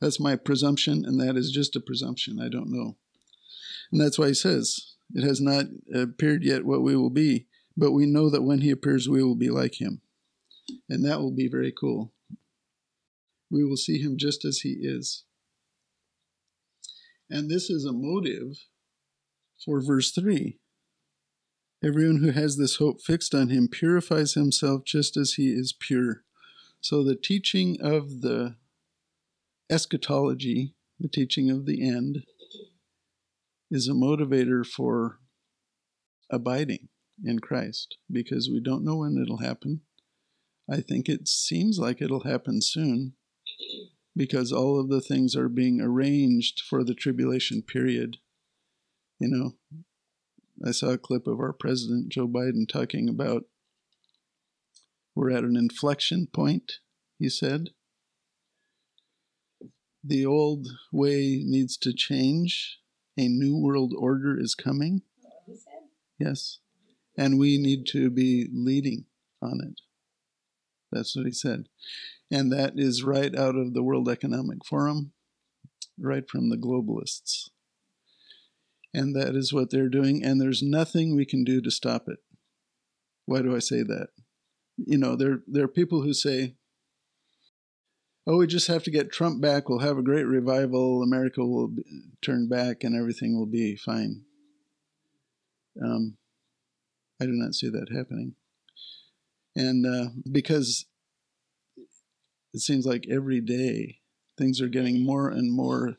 That's 0.00 0.18
my 0.18 0.36
presumption, 0.36 1.04
and 1.04 1.20
that 1.20 1.36
is 1.36 1.50
just 1.50 1.76
a 1.76 1.80
presumption. 1.80 2.40
I 2.40 2.48
don't 2.48 2.72
know. 2.72 2.96
And 3.92 4.00
that's 4.00 4.18
why 4.18 4.28
he 4.28 4.34
says, 4.34 4.94
It 5.14 5.24
has 5.24 5.40
not 5.40 5.66
appeared 5.94 6.44
yet 6.44 6.64
what 6.64 6.82
we 6.82 6.96
will 6.96 7.10
be, 7.10 7.46
but 7.76 7.92
we 7.92 8.06
know 8.06 8.30
that 8.30 8.42
when 8.42 8.60
he 8.60 8.70
appears, 8.70 9.08
we 9.08 9.22
will 9.22 9.36
be 9.36 9.50
like 9.50 9.80
him. 9.80 10.00
And 10.88 11.04
that 11.04 11.20
will 11.20 11.34
be 11.34 11.48
very 11.48 11.72
cool 11.72 12.12
we 13.50 13.64
will 13.64 13.76
see 13.76 13.98
him 13.98 14.16
just 14.16 14.44
as 14.44 14.60
he 14.60 14.78
is. 14.80 15.24
And 17.28 17.50
this 17.50 17.68
is 17.68 17.84
a 17.84 17.92
motive 17.92 18.64
for 19.64 19.82
verse 19.82 20.12
3. 20.12 20.58
Everyone 21.84 22.18
who 22.18 22.30
has 22.30 22.56
this 22.56 22.76
hope 22.76 23.00
fixed 23.00 23.34
on 23.34 23.48
him 23.48 23.68
purifies 23.68 24.34
himself 24.34 24.84
just 24.84 25.16
as 25.16 25.34
he 25.34 25.48
is 25.48 25.72
pure. 25.72 26.22
So 26.80 27.02
the 27.02 27.16
teaching 27.16 27.78
of 27.80 28.20
the 28.20 28.56
eschatology, 29.70 30.74
the 30.98 31.08
teaching 31.08 31.50
of 31.50 31.66
the 31.66 31.88
end, 31.88 32.24
is 33.70 33.88
a 33.88 33.92
motivator 33.92 34.66
for 34.66 35.20
abiding 36.30 36.88
in 37.24 37.38
Christ 37.38 37.96
because 38.10 38.48
we 38.50 38.60
don't 38.60 38.84
know 38.84 38.98
when 38.98 39.20
it'll 39.20 39.38
happen. 39.38 39.82
I 40.70 40.80
think 40.80 41.08
it 41.08 41.28
seems 41.28 41.78
like 41.78 42.00
it'll 42.00 42.24
happen 42.24 42.60
soon 42.62 43.14
because 44.16 44.52
all 44.52 44.78
of 44.78 44.88
the 44.88 45.00
things 45.00 45.36
are 45.36 45.48
being 45.48 45.80
arranged 45.80 46.62
for 46.68 46.84
the 46.84 46.94
tribulation 46.94 47.62
period. 47.62 48.18
You 49.18 49.28
know, 49.28 49.82
I 50.66 50.72
saw 50.72 50.88
a 50.90 50.98
clip 50.98 51.26
of 51.26 51.40
our 51.40 51.52
president, 51.52 52.10
Joe 52.10 52.28
Biden, 52.28 52.68
talking 52.68 53.08
about 53.08 53.44
we're 55.14 55.30
at 55.30 55.44
an 55.44 55.56
inflection 55.56 56.28
point, 56.32 56.74
he 57.18 57.28
said. 57.28 57.70
The 60.02 60.24
old 60.24 60.68
way 60.92 61.42
needs 61.44 61.76
to 61.78 61.92
change. 61.92 62.79
A 63.20 63.28
new 63.28 63.54
world 63.54 63.92
order 63.94 64.40
is 64.40 64.54
coming. 64.54 65.02
Yes. 66.18 66.60
And 67.18 67.38
we 67.38 67.58
need 67.58 67.84
to 67.88 68.08
be 68.08 68.48
leading 68.50 69.04
on 69.42 69.60
it. 69.62 69.82
That's 70.90 71.14
what 71.14 71.26
he 71.26 71.32
said. 71.32 71.68
And 72.30 72.50
that 72.50 72.72
is 72.76 73.04
right 73.04 73.36
out 73.36 73.56
of 73.56 73.74
the 73.74 73.82
World 73.82 74.08
Economic 74.08 74.64
Forum, 74.64 75.12
right 75.98 76.26
from 76.26 76.48
the 76.48 76.56
globalists. 76.56 77.50
And 78.94 79.14
that 79.14 79.36
is 79.36 79.52
what 79.52 79.68
they're 79.68 79.90
doing, 79.90 80.24
and 80.24 80.40
there's 80.40 80.62
nothing 80.62 81.14
we 81.14 81.26
can 81.26 81.44
do 81.44 81.60
to 81.60 81.70
stop 81.70 82.08
it. 82.08 82.20
Why 83.26 83.42
do 83.42 83.54
I 83.54 83.58
say 83.58 83.82
that? 83.82 84.08
You 84.78 84.96
know, 84.96 85.14
there, 85.14 85.40
there 85.46 85.64
are 85.64 85.68
people 85.68 86.00
who 86.00 86.14
say, 86.14 86.54
oh, 88.26 88.36
we 88.36 88.46
just 88.46 88.68
have 88.68 88.82
to 88.84 88.90
get 88.90 89.12
Trump 89.12 89.40
back. 89.40 89.68
We'll 89.68 89.78
have 89.80 89.98
a 89.98 90.02
great 90.02 90.26
revival. 90.26 91.02
America 91.02 91.44
will 91.44 91.68
be, 91.68 91.82
turn 92.22 92.48
back 92.48 92.84
and 92.84 92.94
everything 92.94 93.36
will 93.38 93.46
be 93.46 93.76
fine. 93.76 94.22
Um, 95.82 96.16
I 97.20 97.26
do 97.26 97.32
not 97.32 97.54
see 97.54 97.68
that 97.68 97.88
happening. 97.94 98.34
And 99.56 99.86
uh, 99.86 100.10
because 100.30 100.86
it 102.52 102.60
seems 102.60 102.86
like 102.86 103.06
every 103.10 103.40
day 103.40 103.98
things 104.38 104.60
are 104.60 104.68
getting 104.68 105.04
more 105.04 105.28
and 105.28 105.52
more 105.52 105.96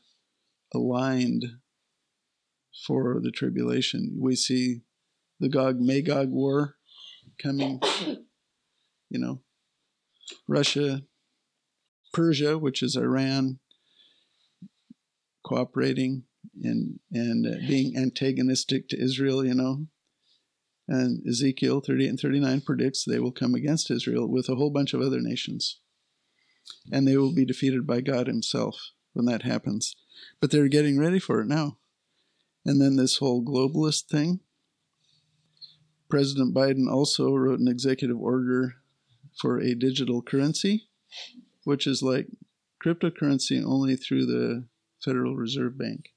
aligned 0.74 1.44
for 2.86 3.20
the 3.22 3.30
tribulation. 3.30 4.16
We 4.20 4.36
see 4.36 4.82
the 5.38 5.48
Gog 5.48 5.80
Magog 5.80 6.30
war 6.30 6.76
coming, 7.40 7.80
you 9.10 9.18
know, 9.18 9.40
Russia, 10.48 11.02
Persia, 12.12 12.58
which 12.58 12.82
is 12.82 12.96
Iran, 12.96 13.58
cooperating 15.44 16.24
and 16.62 16.98
and 17.10 17.46
uh, 17.46 17.58
being 17.66 17.96
antagonistic 17.96 18.88
to 18.88 19.02
Israel, 19.02 19.44
you 19.44 19.54
know. 19.54 19.86
And 20.88 21.26
Ezekiel 21.26 21.80
38 21.80 22.08
and 22.08 22.20
39 22.20 22.60
predicts 22.62 23.04
they 23.04 23.18
will 23.18 23.32
come 23.32 23.54
against 23.54 23.90
Israel 23.90 24.28
with 24.28 24.48
a 24.48 24.56
whole 24.56 24.70
bunch 24.70 24.92
of 24.92 25.00
other 25.00 25.20
nations. 25.20 25.78
And 26.90 27.06
they 27.06 27.16
will 27.16 27.34
be 27.34 27.44
defeated 27.44 27.86
by 27.86 28.00
God 28.00 28.26
Himself 28.26 28.90
when 29.12 29.26
that 29.26 29.42
happens. 29.42 29.94
But 30.40 30.50
they're 30.50 30.68
getting 30.68 30.98
ready 30.98 31.18
for 31.18 31.40
it 31.40 31.46
now. 31.46 31.78
And 32.64 32.80
then 32.80 32.96
this 32.96 33.18
whole 33.18 33.44
globalist 33.44 34.06
thing. 34.06 34.40
President 36.08 36.54
Biden 36.54 36.90
also 36.90 37.34
wrote 37.34 37.58
an 37.58 37.68
executive 37.68 38.18
order 38.18 38.74
for 39.40 39.58
a 39.58 39.74
digital 39.74 40.20
currency, 40.20 40.88
which 41.64 41.86
is 41.86 42.02
like 42.02 42.28
cryptocurrency 42.84 43.62
only 43.64 43.96
through 43.96 44.26
the 44.26 44.66
Federal 45.04 45.36
Reserve 45.36 45.78
Bank. 45.78 46.10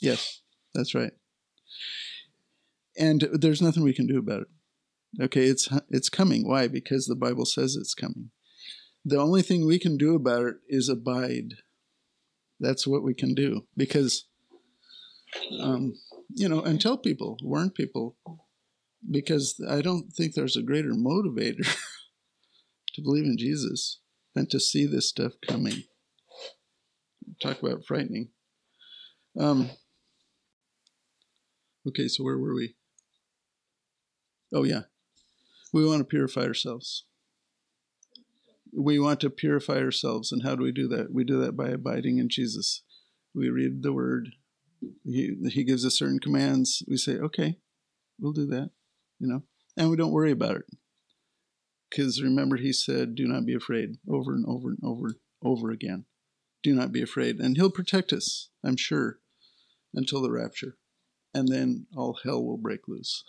Yes, 0.00 0.40
that's 0.74 0.94
right. 0.94 1.12
And 2.98 3.28
there's 3.32 3.62
nothing 3.62 3.82
we 3.82 3.94
can 3.94 4.06
do 4.06 4.18
about 4.18 4.42
it. 4.42 4.48
Okay, 5.22 5.44
it's 5.44 5.68
it's 5.88 6.08
coming. 6.08 6.46
Why? 6.46 6.68
Because 6.68 7.06
the 7.06 7.16
Bible 7.16 7.46
says 7.46 7.76
it's 7.76 7.94
coming. 7.94 8.30
The 9.04 9.18
only 9.18 9.42
thing 9.42 9.64
we 9.64 9.78
can 9.78 9.96
do 9.96 10.14
about 10.14 10.46
it 10.46 10.56
is 10.68 10.88
abide. 10.88 11.54
That's 12.58 12.86
what 12.86 13.02
we 13.02 13.14
can 13.14 13.34
do 13.34 13.66
because, 13.76 14.26
um, 15.60 15.94
you 16.34 16.48
know, 16.48 16.60
and 16.62 16.80
tell 16.80 16.96
people, 16.98 17.36
warn 17.42 17.70
people, 17.70 18.16
because 19.08 19.60
I 19.68 19.82
don't 19.82 20.12
think 20.12 20.34
there's 20.34 20.56
a 20.56 20.62
greater 20.62 20.92
motivator 20.92 21.66
to 22.96 23.02
believe 23.02 23.26
in 23.26 23.36
Jesus 23.38 24.00
than 24.34 24.46
to 24.48 24.58
see 24.58 24.86
this 24.86 25.08
stuff 25.08 25.32
coming. 25.46 25.84
Talk 27.42 27.62
about 27.62 27.84
frightening. 27.86 28.30
Um, 29.38 29.70
okay, 31.86 32.08
so 32.08 32.24
where 32.24 32.38
were 32.38 32.54
we? 32.54 32.74
Oh, 34.52 34.64
yeah. 34.64 34.82
We 35.72 35.86
want 35.86 36.00
to 36.00 36.04
purify 36.04 36.42
ourselves. 36.42 37.04
We 38.72 38.98
want 38.98 39.20
to 39.20 39.30
purify 39.30 39.78
ourselves. 39.78 40.32
And 40.32 40.42
how 40.42 40.56
do 40.56 40.62
we 40.62 40.72
do 40.72 40.88
that? 40.88 41.12
We 41.12 41.24
do 41.24 41.38
that 41.40 41.56
by 41.56 41.68
abiding 41.68 42.18
in 42.18 42.30
Jesus. 42.30 42.82
We 43.34 43.50
read 43.50 43.82
the 43.82 43.92
word, 43.92 44.30
He, 45.04 45.34
he 45.50 45.64
gives 45.64 45.84
us 45.84 45.98
certain 45.98 46.18
commands. 46.18 46.82
We 46.88 46.96
say, 46.96 47.16
okay, 47.18 47.58
we'll 48.18 48.32
do 48.32 48.46
that, 48.46 48.70
you 49.18 49.28
know, 49.28 49.42
and 49.76 49.90
we 49.90 49.96
don't 49.96 50.12
worry 50.12 50.30
about 50.30 50.56
it. 50.56 50.64
Because 51.90 52.22
remember, 52.22 52.56
He 52.56 52.72
said, 52.72 53.14
do 53.14 53.26
not 53.26 53.46
be 53.46 53.54
afraid 53.54 53.96
over 54.08 54.32
and 54.32 54.44
over 54.46 54.70
and 54.70 54.78
over 54.82 55.06
and 55.06 55.16
over 55.42 55.70
again. 55.70 56.04
Do 56.62 56.74
not 56.74 56.92
be 56.92 57.02
afraid. 57.02 57.38
And 57.38 57.56
He'll 57.56 57.70
protect 57.70 58.12
us, 58.12 58.50
I'm 58.64 58.76
sure, 58.76 59.18
until 59.94 60.22
the 60.22 60.30
rapture 60.30 60.76
and 61.36 61.48
then 61.48 61.86
all 61.94 62.18
hell 62.24 62.42
will 62.42 62.56
break 62.56 62.88
loose 62.88 63.22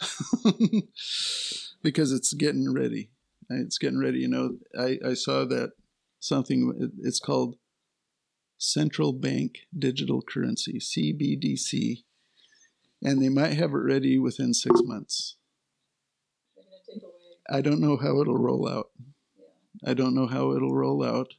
because 1.84 2.14
it's 2.14 2.32
getting 2.32 2.74
ready. 2.74 3.10
It's 3.50 3.78
getting 3.78 4.00
ready. 4.00 4.20
You 4.20 4.30
know, 4.30 4.58
I, 4.80 4.98
I 5.06 5.14
saw 5.14 5.44
that 5.46 5.74
something, 6.22 6.90
it's 7.04 7.20
called 7.20 7.58
Central 8.58 9.12
Bank 9.12 9.60
Digital 9.78 10.22
Currency, 10.22 10.80
CBDC, 10.80 12.04
and 13.04 13.22
they 13.22 13.28
might 13.28 13.58
have 13.58 13.72
it 13.72 13.76
ready 13.78 14.18
within 14.18 14.54
six 14.54 14.80
months. 14.86 15.36
I 17.50 17.62
don't 17.62 17.82
know 17.82 17.98
how 17.98 18.20
it'll 18.20 18.38
roll 18.38 18.68
out. 18.68 18.90
I 19.86 19.94
don't 19.94 20.16
know 20.16 20.28
how 20.28 20.54
it'll 20.54 20.74
roll 20.74 21.04
out. 21.04 21.34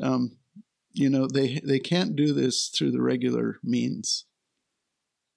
Um, 0.00 0.36
you 0.92 1.10
know, 1.10 1.26
they 1.26 1.60
they 1.64 1.78
can't 1.78 2.16
do 2.16 2.32
this 2.32 2.68
through 2.68 2.92
the 2.92 3.02
regular 3.02 3.58
means 3.62 4.26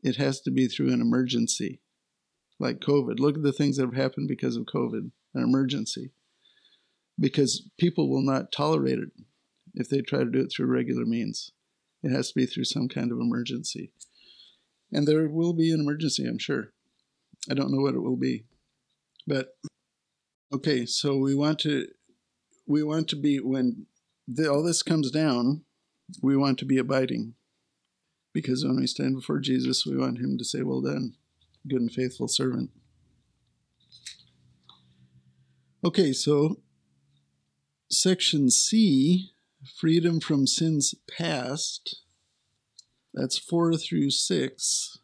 it 0.05 0.17
has 0.17 0.39
to 0.41 0.51
be 0.51 0.67
through 0.67 0.93
an 0.93 1.01
emergency, 1.01 1.81
like 2.59 2.79
COVID. 2.79 3.19
Look 3.19 3.38
at 3.38 3.43
the 3.43 3.51
things 3.51 3.77
that 3.77 3.85
have 3.85 3.95
happened 3.95 4.27
because 4.27 4.55
of 4.55 4.65
COVID, 4.65 5.11
an 5.33 5.43
emergency. 5.43 6.11
Because 7.19 7.69
people 7.79 8.09
will 8.09 8.21
not 8.21 8.51
tolerate 8.51 8.99
it 8.99 9.09
if 9.73 9.89
they 9.89 10.01
try 10.01 10.19
to 10.19 10.29
do 10.29 10.41
it 10.41 10.51
through 10.55 10.67
regular 10.67 11.05
means. 11.05 11.51
It 12.03 12.11
has 12.11 12.27
to 12.29 12.35
be 12.35 12.45
through 12.45 12.65
some 12.65 12.88
kind 12.88 13.11
of 13.11 13.19
emergency. 13.19 13.93
And 14.91 15.07
there 15.07 15.27
will 15.27 15.53
be 15.53 15.71
an 15.71 15.79
emergency, 15.79 16.27
I'm 16.27 16.38
sure. 16.38 16.71
I 17.49 17.55
don't 17.55 17.71
know 17.71 17.81
what 17.81 17.95
it 17.95 18.03
will 18.03 18.17
be. 18.17 18.45
But 19.27 19.57
okay, 20.53 20.85
so 20.85 21.17
we 21.17 21.35
want 21.35 21.59
to 21.59 21.88
we 22.67 22.83
want 22.83 23.07
to 23.09 23.15
be 23.15 23.39
when 23.39 23.85
the, 24.27 24.51
all 24.51 24.63
this 24.63 24.83
comes 24.83 25.11
down, 25.11 25.63
we 26.21 26.35
want 26.35 26.57
to 26.59 26.65
be 26.65 26.77
abiding. 26.77 27.35
Because 28.33 28.65
when 28.65 28.77
we 28.77 28.88
stand 28.88 29.15
before 29.15 29.39
Jesus, 29.39 29.85
we 29.85 29.95
want 29.95 30.17
him 30.17 30.38
to 30.38 30.43
say, 30.43 30.61
Well 30.61 30.81
done, 30.81 31.13
good 31.67 31.81
and 31.81 31.91
faithful 31.91 32.27
servant. 32.27 32.71
Okay, 35.83 36.11
so 36.13 36.61
section 37.89 38.49
C, 38.49 39.31
freedom 39.79 40.19
from 40.19 40.47
sins 40.47 40.95
past, 41.17 42.01
that's 43.13 43.38
four 43.38 43.75
through 43.77 44.09
six. 44.09 44.97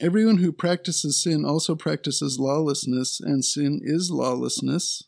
Everyone 0.00 0.38
who 0.38 0.52
practices 0.52 1.22
sin 1.22 1.44
also 1.44 1.74
practices 1.74 2.38
lawlessness, 2.38 3.20
and 3.20 3.44
sin 3.44 3.80
is 3.82 4.10
lawlessness. 4.10 5.04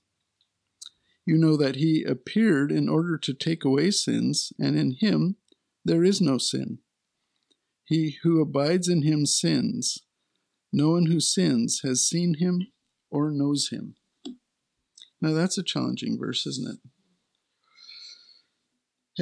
You 1.27 1.39
know 1.39 1.57
that 1.57 1.77
he 1.77 2.05
appeared 2.05 2.71
in 2.71 2.89
order 2.89 3.17
to 3.17 3.35
take 3.35 3.65
away 3.65 3.91
sins, 3.91 4.53
and 4.59 4.79
in 4.79 4.93
him 4.93 5.37
there 5.85 6.05
is 6.05 6.21
no 6.21 6.39
sin. 6.39 6.79
He 7.85 8.19
who 8.23 8.41
abides 8.41 8.89
in 8.89 9.03
him 9.03 9.27
sins. 9.27 9.99
No 10.73 10.91
one 10.91 11.07
who 11.07 11.21
sins 11.21 11.81
has 11.83 12.07
seen 12.07 12.35
him 12.35 12.67
or 13.11 13.31
knows 13.31 13.69
him. 13.69 13.97
Now 15.21 15.33
that's 15.33 15.57
a 15.57 15.63
challenging 15.63 16.19
verse, 16.19 16.47
isn't 16.47 16.69
it? 16.69 16.81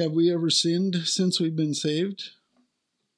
Have 0.01 0.11
we 0.11 0.33
ever 0.33 0.49
sinned 0.49 0.95
since 1.05 1.39
we've 1.39 1.55
been 1.55 1.73
saved? 1.73 2.31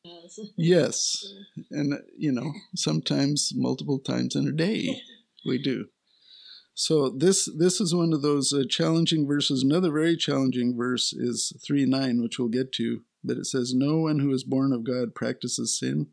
Yes. 0.06 0.40
yes. 0.58 1.34
And, 1.72 2.00
you 2.18 2.32
know, 2.32 2.54
sometimes 2.76 3.52
multiple 3.56 4.00
times 4.00 4.36
in 4.36 4.48
a 4.48 4.52
day 4.52 5.02
we 5.46 5.62
do. 5.62 5.88
So 6.78 7.10
this 7.10 7.50
this 7.58 7.80
is 7.80 7.96
one 7.96 8.12
of 8.12 8.22
those 8.22 8.52
uh, 8.52 8.64
challenging 8.70 9.26
verses. 9.26 9.64
Another 9.64 9.92
very 9.92 10.18
challenging 10.18 10.76
verse 10.78 11.14
is 11.14 11.54
3 11.66 11.86
9, 11.86 12.22
which 12.22 12.38
we'll 12.38 12.50
get 12.50 12.74
to. 12.74 13.02
But 13.24 13.38
it 13.38 13.46
says, 13.46 13.74
No 13.74 13.98
one 13.98 14.20
who 14.20 14.32
is 14.32 14.44
born 14.44 14.74
of 14.74 14.84
God 14.84 15.16
practices 15.16 15.80
sin 15.80 16.08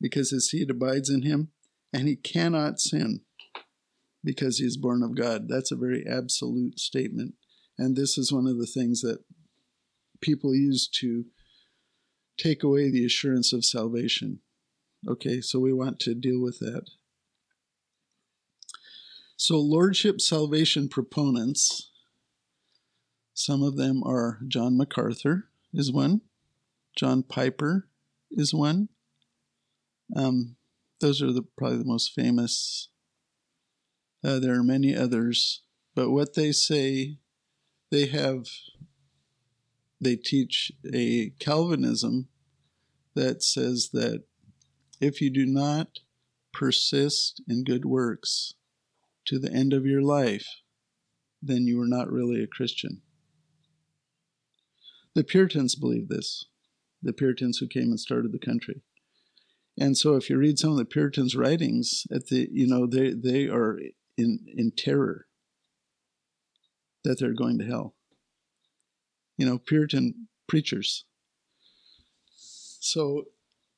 because 0.00 0.30
his 0.30 0.50
seed 0.50 0.70
abides 0.70 1.08
in 1.08 1.22
him, 1.22 1.48
and 1.94 2.06
he 2.06 2.16
cannot 2.16 2.78
sin 2.78 3.22
because 4.22 4.58
he 4.58 4.66
is 4.66 4.76
born 4.76 5.02
of 5.02 5.14
God. 5.14 5.48
That's 5.48 5.72
a 5.72 5.76
very 5.76 6.04
absolute 6.06 6.78
statement. 6.78 7.34
And 7.78 7.96
this 7.96 8.18
is 8.18 8.30
one 8.30 8.46
of 8.46 8.58
the 8.58 8.66
things 8.66 9.00
that 9.00 9.24
people 10.20 10.54
use 10.54 10.86
to 11.00 11.24
take 12.40 12.62
away 12.62 12.90
the 12.90 13.04
assurance 13.04 13.52
of 13.52 13.64
salvation. 13.64 14.40
Okay, 15.08 15.40
so 15.40 15.58
we 15.58 15.72
want 15.72 15.98
to 16.00 16.14
deal 16.14 16.40
with 16.40 16.58
that. 16.60 16.90
So, 19.36 19.58
Lordship 19.58 20.20
salvation 20.20 20.88
proponents, 20.88 21.90
some 23.32 23.62
of 23.62 23.76
them 23.76 24.02
are 24.04 24.38
John 24.46 24.76
MacArthur, 24.76 25.48
is 25.72 25.90
one. 25.90 26.20
John 26.96 27.22
Piper 27.22 27.88
is 28.30 28.52
one. 28.52 28.88
Um, 30.14 30.56
those 31.00 31.22
are 31.22 31.32
the 31.32 31.42
probably 31.56 31.78
the 31.78 31.84
most 31.84 32.12
famous. 32.12 32.88
Uh, 34.22 34.38
there 34.38 34.54
are 34.54 34.62
many 34.62 34.94
others, 34.94 35.62
but 35.94 36.10
what 36.10 36.34
they 36.34 36.52
say, 36.52 37.16
they 37.90 38.06
have. 38.06 38.46
They 40.00 40.16
teach 40.16 40.72
a 40.92 41.32
Calvinism 41.38 42.28
that 43.14 43.42
says 43.42 43.90
that 43.92 44.24
if 45.00 45.20
you 45.20 45.30
do 45.30 45.46
not 45.46 45.98
persist 46.52 47.42
in 47.48 47.64
good 47.64 47.84
works 47.84 48.54
to 49.26 49.38
the 49.38 49.52
end 49.52 49.72
of 49.72 49.86
your 49.86 50.02
life, 50.02 50.46
then 51.42 51.66
you 51.66 51.80
are 51.80 51.88
not 51.88 52.10
really 52.10 52.42
a 52.42 52.46
Christian. 52.46 53.02
The 55.14 55.24
Puritans 55.24 55.74
believed 55.74 56.08
this, 56.08 56.46
the 57.02 57.12
Puritans 57.12 57.58
who 57.58 57.66
came 57.66 57.90
and 57.90 58.00
started 58.00 58.32
the 58.32 58.38
country. 58.38 58.82
And 59.78 59.96
so 59.96 60.16
if 60.16 60.28
you 60.28 60.36
read 60.36 60.58
some 60.58 60.72
of 60.72 60.76
the 60.76 60.84
Puritans' 60.84 61.34
writings 61.34 62.06
at 62.12 62.26
the 62.26 62.48
you 62.52 62.66
know, 62.66 62.86
they 62.86 63.12
they 63.12 63.48
are 63.48 63.78
in 64.16 64.40
in 64.54 64.72
terror 64.76 65.26
that 67.04 67.18
they're 67.18 67.32
going 67.32 67.58
to 67.58 67.64
hell. 67.64 67.94
You 69.40 69.46
know, 69.46 69.56
Puritan 69.56 70.28
preachers. 70.46 71.06
So 72.78 73.24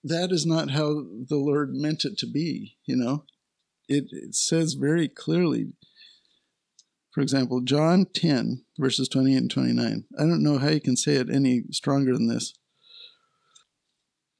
that 0.03 0.33
is 0.33 0.45
not 0.45 0.71
how 0.73 1.05
the 1.29 1.37
Lord 1.37 1.73
meant 1.73 2.05
it 2.05 2.19
to 2.19 2.27
be, 2.27 2.79
you 2.85 2.97
know. 2.97 3.23
It, 3.89 4.07
it 4.11 4.35
says 4.35 4.75
very 4.75 5.07
clearly, 5.07 5.69
for 7.13 7.21
example, 7.21 7.61
John 7.61 8.07
10, 8.13 8.65
verses 8.77 9.09
28 9.09 9.37
and 9.37 9.51
29. 9.53 10.05
I 10.19 10.23
don't 10.23 10.43
know 10.43 10.59
how 10.59 10.71
you 10.71 10.81
can 10.81 10.97
say 10.97 11.15
it 11.15 11.31
any 11.31 11.63
stronger 11.71 12.13
than 12.15 12.27
this. 12.27 12.55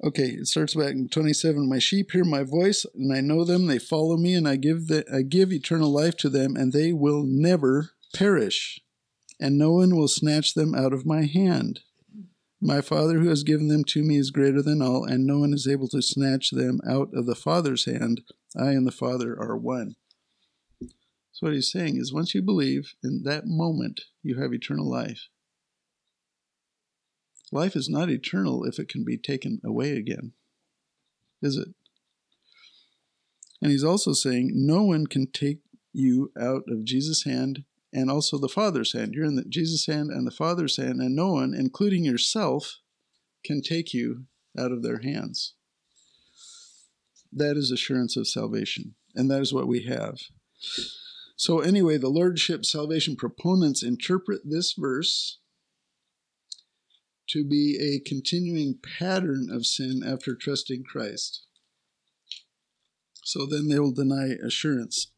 Okay, 0.03 0.31
it 0.31 0.49
starts 0.49 0.75
back 0.75 0.91
in 0.91 1.09
27. 1.09 1.69
My 1.69 1.79
sheep 1.79 2.11
hear 2.11 2.25
my 2.25 2.43
voice, 2.43 2.85
and 2.97 3.13
I 3.13 3.21
know 3.21 3.45
them. 3.45 3.69
They 3.69 3.79
follow 3.79 4.17
me, 4.17 4.35
and 4.35 4.49
I 4.49 4.57
give 4.57 4.89
the, 4.89 5.05
I 5.15 5.23
give 5.23 5.53
eternal 5.53 5.93
life 5.93 6.17
to 6.17 6.29
them, 6.29 6.57
and 6.57 6.73
they 6.73 6.93
will 6.93 7.23
never 7.23 7.91
perish, 8.13 8.81
and 9.43 9.59
no 9.59 9.73
one 9.73 9.97
will 9.97 10.07
snatch 10.07 10.55
them 10.55 10.73
out 10.73 10.93
of 10.93 11.05
my 11.05 11.25
hand. 11.25 11.81
My 12.61 12.81
Father 12.81 13.19
who 13.19 13.29
has 13.29 13.43
given 13.43 13.67
them 13.67 13.83
to 13.87 14.05
me 14.05 14.17
is 14.17 14.31
greater 14.31 14.63
than 14.63 14.81
all, 14.81 15.05
and 15.05 15.27
no 15.27 15.41
one 15.41 15.53
is 15.53 15.67
able 15.67 15.89
to 15.89 16.01
snatch 16.01 16.51
them 16.51 16.79
out 16.89 17.11
of 17.13 17.27
the 17.27 17.35
Father's 17.35 17.85
hand. 17.87 18.21
I 18.57 18.71
and 18.71 18.87
the 18.87 18.93
Father 18.93 19.33
are 19.33 19.57
one. 19.57 19.97
So, 21.33 21.41
what 21.41 21.55
he's 21.55 21.73
saying 21.73 21.97
is 21.97 22.13
once 22.13 22.37
you 22.37 22.41
believe, 22.41 22.95
in 23.03 23.25
that 23.25 23.49
moment, 23.49 24.03
you 24.23 24.41
have 24.41 24.55
eternal 24.55 24.89
life. 24.89 25.27
Life 27.51 27.75
is 27.75 27.89
not 27.89 28.11
eternal 28.11 28.63
if 28.63 28.79
it 28.79 28.89
can 28.89 29.05
be 29.05 29.19
taken 29.19 29.61
away 29.65 29.97
again, 29.97 30.35
is 31.43 31.57
it? 31.57 31.69
And 33.61 33.73
he's 33.73 33.85
also 33.85 34.13
saying, 34.13 34.53
no 34.55 34.85
one 34.85 35.09
can 35.09 35.27
take 35.33 35.63
you 35.93 36.31
out 36.41 36.63
of 36.69 36.85
Jesus' 36.85 37.25
hand 37.25 37.65
and 37.93 38.11
also 38.11 38.39
the 38.39 38.49
Father's 38.49 38.93
hand. 38.93 39.15
You're 39.15 39.27
in 39.27 39.37
the 39.37 39.45
Jesus' 39.45 39.87
hand 39.87 40.11
and 40.11 40.27
the 40.27 40.31
Father's 40.31 40.77
hand, 40.77 41.01
and 41.01 41.15
no 41.15 41.33
one, 41.33 41.55
including 41.55 42.05
yourself, 42.05 42.79
can 43.45 43.61
take 43.61 43.93
you 43.93 44.25
out 44.59 44.73
of 44.73 44.83
their 44.83 45.01
hands. 45.01 45.55
That 47.33 47.57
is 47.57 47.71
assurance 47.71 48.17
of 48.17 48.29
salvation, 48.29 48.95
and 49.15 49.31
that 49.31 49.41
is 49.41 49.53
what 49.53 49.67
we 49.69 49.85
have. 49.85 50.19
So, 51.37 51.61
anyway, 51.61 51.97
the 51.99 52.09
Lordship 52.09 52.65
salvation 52.65 53.17
proponents 53.17 53.83
interpret 53.83 54.43
this 54.45 54.75
verse 54.75 55.39
to 57.29 57.45
be 57.45 57.79
a 57.81 58.07
continuing 58.07 58.79
pattern 58.99 59.49
of 59.51 59.67
sin 59.67 60.03
after 60.07 60.35
trusting 60.35 60.85
Christ. 60.85 61.47
So 63.25 63.47
then 63.47 63.69
they 63.69 63.79
will 63.79 63.93
deny 63.93 64.35
assurance 64.45 65.13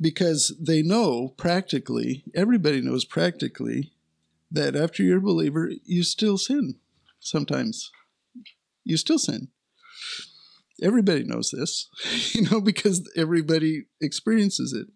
because 0.00 0.54
they 0.60 0.82
know 0.82 1.34
practically, 1.36 2.24
everybody 2.34 2.80
knows 2.80 3.04
practically, 3.04 3.92
that 4.50 4.76
after 4.76 5.02
you're 5.02 5.18
a 5.18 5.22
believer, 5.22 5.70
you 5.84 6.02
still 6.02 6.38
sin 6.38 6.76
sometimes. 7.20 7.90
You 8.84 8.96
still 8.96 9.18
sin. 9.18 9.48
Everybody 10.82 11.24
knows 11.24 11.50
this, 11.50 11.88
you 12.34 12.42
know, 12.42 12.60
because 12.60 13.10
everybody 13.16 13.86
experiences 14.00 14.72
it. 14.72 14.88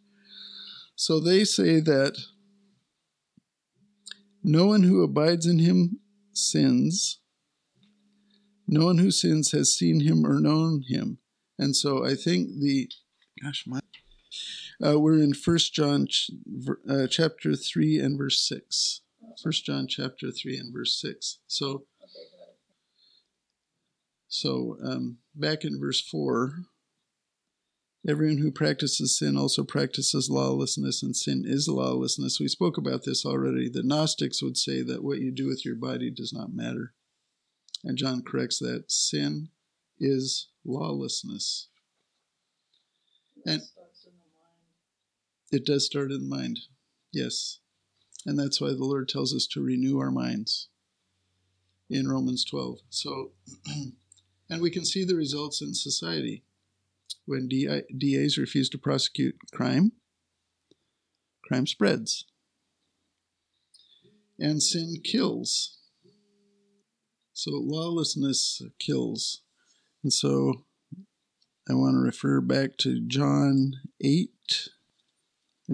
So 0.95 1.19
they 1.19 1.45
say 1.45 1.81
that 1.81 2.19
no 4.43 4.67
one 4.67 4.83
who 4.83 5.03
abides 5.03 5.47
in 5.47 5.59
him 5.59 6.01
sins. 6.33 7.21
No 8.69 8.87
one 8.87 8.99
who 8.99 9.11
sins 9.11 9.53
has 9.53 9.75
seen 9.75 10.01
him 10.01 10.27
or 10.27 10.39
known 10.41 10.85
him. 10.89 11.19
And 11.59 11.75
so 11.75 12.07
I 12.07 12.15
think 12.15 12.61
the, 12.61 12.89
gosh, 13.43 13.65
my 13.67 13.81
uh, 14.85 14.99
we're 14.99 15.19
in 15.19 15.35
First 15.35 15.75
John 15.75 16.07
ch- 16.07 16.31
uh, 16.89 17.07
chapter 17.07 17.55
three 17.55 17.99
and 17.99 18.17
verse 18.17 18.41
six. 18.41 19.01
First 19.43 19.65
John 19.65 19.87
chapter 19.87 20.31
three 20.31 20.57
and 20.57 20.73
verse 20.73 20.99
six. 21.01 21.39
So, 21.47 21.85
so 24.29 24.77
um, 24.83 25.19
back 25.35 25.65
in 25.65 25.79
verse 25.79 26.01
four, 26.01 26.65
everyone 28.09 28.39
who 28.39 28.51
practices 28.51 29.19
sin 29.19 29.37
also 29.37 29.63
practices 29.65 30.31
lawlessness, 30.31 31.03
and 31.03 31.15
sin 31.15 31.45
is 31.47 31.69
lawlessness. 31.69 32.41
We 32.41 32.49
spoke 32.49 32.77
about 32.77 33.05
this 33.05 33.25
already. 33.25 33.69
The 33.69 33.83
Gnostics 33.83 34.43
would 34.43 34.57
say 34.57 34.83
that 34.83 35.05
what 35.05 35.21
you 35.21 35.31
do 35.31 35.47
with 35.47 35.65
your 35.65 35.77
body 35.77 36.11
does 36.11 36.33
not 36.33 36.55
matter, 36.55 36.93
and 37.85 37.97
John 37.97 38.23
corrects 38.23 38.59
that 38.59 38.91
sin 38.91 39.51
is 39.99 40.49
lawlessness. 40.65 41.69
And 43.47 43.63
it 45.51 45.67
does 45.67 45.87
start 45.87 46.11
in 46.11 46.29
the 46.29 46.37
mind, 46.37 46.61
yes. 47.13 47.59
And 48.27 48.39
that's 48.39 48.61
why 48.61 48.69
the 48.69 48.85
Lord 48.85 49.09
tells 49.09 49.35
us 49.35 49.47
to 49.49 49.63
renew 49.63 49.99
our 49.99 50.11
minds 50.11 50.69
in 51.89 52.09
Romans 52.09 52.45
12. 52.45 52.79
So, 52.89 53.33
and 54.51 54.61
we 54.61 54.71
can 54.71 54.85
see 54.85 55.05
the 55.05 55.17
results 55.17 55.61
in 55.61 55.75
society. 55.75 56.45
When 57.27 57.49
DAs 57.49 58.39
refuse 58.39 58.69
to 58.71 58.79
prosecute 58.79 59.37
crime, 59.53 59.93
crime 61.45 61.67
spreads. 61.67 62.25
And 64.39 64.63
sin 64.63 64.97
kills. 65.05 65.79
So 67.33 67.51
lawlessness 67.53 68.63
kills. 68.79 69.43
And 70.03 70.13
so 70.13 70.65
I 71.69 71.75
want 71.75 71.95
to 71.95 72.01
refer 72.01 72.41
back 72.41 72.77
to 72.79 73.01
John 73.07 73.75
8 74.01 74.31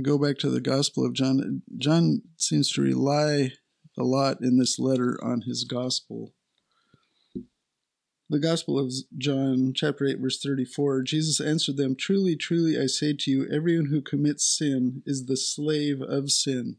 go 0.02 0.18
back 0.18 0.38
to 0.38 0.50
the 0.50 0.60
Gospel 0.60 1.04
of 1.04 1.14
John. 1.14 1.62
John 1.78 2.22
seems 2.36 2.70
to 2.72 2.82
rely 2.82 3.52
a 3.98 4.04
lot 4.04 4.40
in 4.42 4.58
this 4.58 4.78
letter 4.78 5.18
on 5.22 5.42
his 5.42 5.64
Gospel. 5.64 6.32
The 8.28 8.38
Gospel 8.40 8.78
of 8.78 8.92
John, 9.16 9.72
chapter 9.74 10.04
8, 10.04 10.18
verse 10.18 10.40
34 10.40 11.02
Jesus 11.02 11.40
answered 11.40 11.76
them, 11.76 11.94
Truly, 11.94 12.36
truly, 12.36 12.78
I 12.78 12.86
say 12.86 13.12
to 13.12 13.30
you, 13.30 13.48
everyone 13.48 13.86
who 13.86 14.02
commits 14.02 14.44
sin 14.44 15.02
is 15.06 15.26
the 15.26 15.36
slave 15.36 16.02
of 16.02 16.32
sin. 16.32 16.76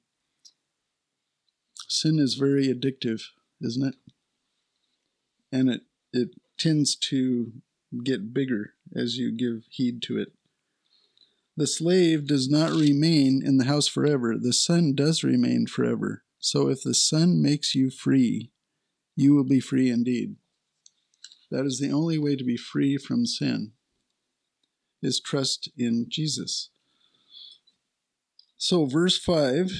Sin 1.88 2.20
is 2.20 2.36
very 2.36 2.68
addictive, 2.68 3.22
isn't 3.62 3.88
it? 3.88 3.96
And 5.52 5.70
it, 5.70 5.82
it 6.12 6.32
tends 6.58 6.96
to 6.96 7.54
get 8.04 8.34
bigger 8.34 8.74
as 8.94 9.18
you 9.18 9.32
give 9.32 9.64
heed 9.70 10.02
to 10.04 10.20
it. 10.20 10.34
The 11.58 11.67
slave 11.67 12.28
does 12.28 12.48
not 12.48 12.72
remain 12.72 13.41
in 13.43 13.58
the 13.58 13.65
house 13.65 13.88
forever. 13.88 14.38
The 14.39 14.54
Son 14.54 14.93
does 14.93 15.24
remain 15.24 15.65
forever. 15.65 16.24
So 16.39 16.70
if 16.70 16.84
the 16.84 16.93
Son 16.93 17.41
makes 17.41 17.74
you 17.74 17.89
free, 17.89 18.52
you 19.15 19.34
will 19.34 19.43
be 19.43 19.60
free 19.60 19.89
indeed. 19.89 20.36
That 21.50 21.65
is 21.65 21.80
the 21.80 21.91
only 21.91 22.20
way 22.20 22.36
to 22.36 22.43
be 22.43 22.58
free 22.58 22.98
from 22.98 23.26
sin, 23.26 23.72
is 25.02 25.20
trust 25.20 25.70
in 25.78 26.06
Jesus. 26.10 26.70
So, 28.58 28.86
verse 28.86 29.17
5 29.17 29.72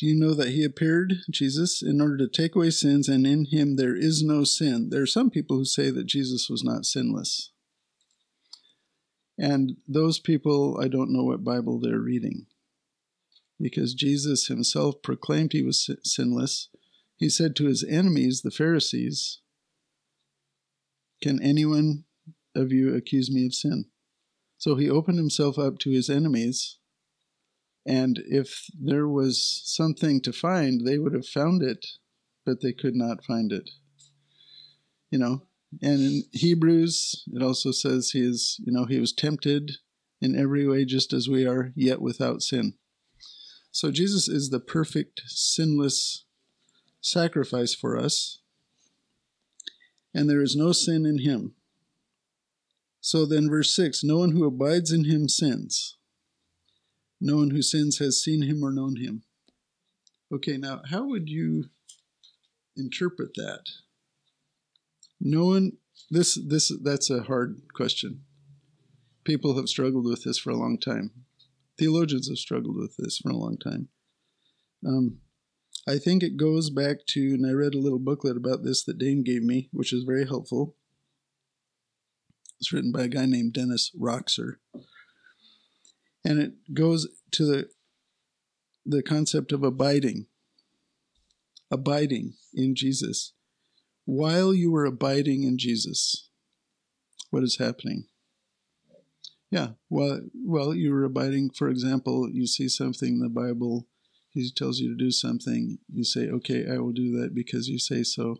you 0.00 0.14
know 0.14 0.34
that 0.34 0.50
he 0.50 0.64
appeared, 0.64 1.22
Jesus, 1.30 1.82
in 1.82 2.00
order 2.00 2.16
to 2.18 2.28
take 2.28 2.54
away 2.54 2.70
sins, 2.70 3.08
and 3.08 3.26
in 3.26 3.46
him 3.46 3.76
there 3.76 3.96
is 3.96 4.22
no 4.22 4.44
sin. 4.44 4.90
There 4.90 5.02
are 5.02 5.06
some 5.06 5.30
people 5.30 5.56
who 5.56 5.64
say 5.64 5.90
that 5.90 6.06
Jesus 6.06 6.48
was 6.48 6.62
not 6.62 6.84
sinless. 6.84 7.50
And 9.38 9.76
those 9.86 10.18
people, 10.18 10.78
I 10.82 10.88
don't 10.88 11.12
know 11.12 11.22
what 11.22 11.44
Bible 11.44 11.78
they're 11.78 12.00
reading. 12.00 12.46
Because 13.60 13.94
Jesus 13.94 14.48
himself 14.48 15.02
proclaimed 15.02 15.52
he 15.52 15.62
was 15.62 15.88
sinless. 16.02 16.68
He 17.16 17.28
said 17.28 17.54
to 17.56 17.66
his 17.66 17.84
enemies, 17.84 18.42
the 18.42 18.50
Pharisees, 18.50 19.40
Can 21.22 21.40
anyone 21.42 22.04
of 22.54 22.72
you 22.72 22.94
accuse 22.94 23.30
me 23.30 23.46
of 23.46 23.54
sin? 23.54 23.86
So 24.58 24.74
he 24.74 24.90
opened 24.90 25.18
himself 25.18 25.58
up 25.58 25.78
to 25.80 25.90
his 25.90 26.10
enemies. 26.10 26.78
And 27.86 28.20
if 28.26 28.66
there 28.78 29.08
was 29.08 29.62
something 29.64 30.20
to 30.22 30.32
find, 30.32 30.84
they 30.84 30.98
would 30.98 31.14
have 31.14 31.26
found 31.26 31.62
it, 31.62 31.86
but 32.44 32.60
they 32.60 32.72
could 32.72 32.94
not 32.94 33.24
find 33.24 33.52
it. 33.52 33.70
You 35.10 35.18
know, 35.18 35.42
and 35.82 36.00
in 36.00 36.22
Hebrews, 36.32 37.24
it 37.32 37.42
also 37.42 37.72
says 37.72 38.10
he 38.10 38.20
is, 38.20 38.60
you 38.64 38.72
know, 38.72 38.84
he 38.84 38.98
was 38.98 39.12
tempted 39.12 39.72
in 40.20 40.38
every 40.38 40.66
way 40.66 40.84
just 40.84 41.12
as 41.12 41.28
we 41.28 41.46
are, 41.46 41.72
yet 41.76 42.00
without 42.00 42.42
sin. 42.42 42.74
So 43.70 43.90
Jesus 43.90 44.28
is 44.28 44.50
the 44.50 44.60
perfect, 44.60 45.22
sinless 45.26 46.24
sacrifice 47.00 47.74
for 47.74 47.96
us, 47.96 48.40
and 50.14 50.28
there 50.28 50.42
is 50.42 50.56
no 50.56 50.72
sin 50.72 51.06
in 51.06 51.18
him. 51.18 51.54
So 53.00 53.24
then, 53.24 53.48
verse 53.48 53.74
6 53.74 54.02
No 54.02 54.18
one 54.18 54.32
who 54.32 54.44
abides 54.44 54.90
in 54.90 55.04
him 55.04 55.28
sins. 55.28 55.96
No 57.20 57.36
one 57.36 57.50
who 57.50 57.62
sins 57.62 57.98
has 57.98 58.22
seen 58.22 58.42
him 58.42 58.64
or 58.64 58.70
known 58.70 58.96
him. 58.96 59.22
Okay, 60.32 60.56
now 60.56 60.82
how 60.90 61.06
would 61.06 61.28
you 61.28 61.66
interpret 62.76 63.34
that? 63.34 63.64
No 65.20 65.46
one 65.46 65.72
this 66.10 66.38
this 66.46 66.72
that's 66.82 67.10
a 67.10 67.22
hard 67.22 67.62
question. 67.74 68.22
People 69.24 69.56
have 69.56 69.68
struggled 69.68 70.06
with 70.06 70.24
this 70.24 70.38
for 70.38 70.50
a 70.50 70.56
long 70.56 70.78
time. 70.78 71.10
Theologians 71.78 72.28
have 72.28 72.38
struggled 72.38 72.76
with 72.76 72.96
this 72.96 73.18
for 73.18 73.30
a 73.30 73.36
long 73.36 73.58
time. 73.58 73.88
Um, 74.86 75.18
I 75.86 75.98
think 75.98 76.22
it 76.22 76.36
goes 76.36 76.70
back 76.70 77.06
to, 77.08 77.20
and 77.20 77.46
I 77.46 77.52
read 77.52 77.74
a 77.74 77.78
little 77.78 77.98
booklet 77.98 78.36
about 78.36 78.62
this 78.62 78.84
that 78.84 78.98
Dane 78.98 79.22
gave 79.22 79.42
me, 79.42 79.68
which 79.72 79.92
is 79.92 80.04
very 80.04 80.26
helpful. 80.26 80.74
It's 82.60 82.72
written 82.72 82.92
by 82.92 83.04
a 83.04 83.08
guy 83.08 83.26
named 83.26 83.52
Dennis 83.52 83.92
Rokser. 83.98 84.56
And 86.24 86.40
it 86.40 86.74
goes 86.74 87.08
to 87.32 87.44
the 87.44 87.68
the 88.84 89.02
concept 89.02 89.52
of 89.52 89.62
abiding. 89.62 90.26
Abiding 91.70 92.34
in 92.54 92.74
Jesus. 92.74 93.34
While 94.10 94.54
you 94.54 94.70
were 94.70 94.86
abiding 94.86 95.42
in 95.42 95.58
Jesus, 95.58 96.30
what 97.28 97.42
is 97.42 97.58
happening? 97.58 98.06
Yeah, 99.50 99.72
well, 99.90 100.22
well, 100.32 100.74
you 100.74 100.92
were 100.94 101.04
abiding. 101.04 101.50
For 101.50 101.68
example, 101.68 102.26
you 102.32 102.46
see 102.46 102.70
something 102.70 103.16
in 103.16 103.18
the 103.18 103.28
Bible, 103.28 103.86
He 104.30 104.50
tells 104.50 104.78
you 104.78 104.88
to 104.88 104.96
do 104.96 105.10
something. 105.10 105.76
You 105.92 106.04
say, 106.04 106.26
"Okay, 106.26 106.66
I 106.66 106.78
will 106.78 106.92
do 106.92 107.20
that 107.20 107.34
because 107.34 107.68
you 107.68 107.78
say 107.78 108.02
so." 108.02 108.38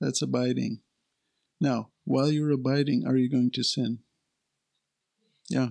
That's 0.00 0.22
abiding. 0.22 0.82
Now, 1.60 1.90
while 2.04 2.30
you're 2.30 2.52
abiding, 2.52 3.04
are 3.04 3.16
you 3.16 3.28
going 3.28 3.50
to 3.54 3.64
sin? 3.64 3.98
Yeah. 5.50 5.70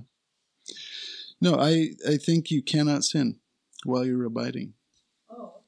No, 1.40 1.56
I, 1.56 1.92
I 2.06 2.18
think 2.18 2.52
you 2.52 2.62
cannot 2.62 3.06
sin 3.06 3.40
while 3.86 4.06
you're 4.06 4.26
abiding. 4.26 4.74
Oh, 5.30 5.62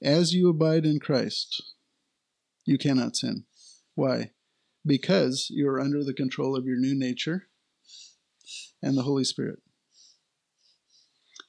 okay. 0.00 0.10
As 0.10 0.32
you 0.32 0.48
abide 0.48 0.86
in 0.86 1.00
Christ, 1.00 1.62
you 2.66 2.76
cannot 2.76 3.16
sin. 3.16 3.44
Why? 3.94 4.32
Because 4.84 5.46
you're 5.50 5.80
under 5.80 6.04
the 6.04 6.14
control 6.14 6.56
of 6.56 6.66
your 6.66 6.76
new 6.76 6.94
nature 6.94 7.48
and 8.82 8.96
the 8.96 9.02
Holy 9.02 9.24
Spirit. 9.24 9.60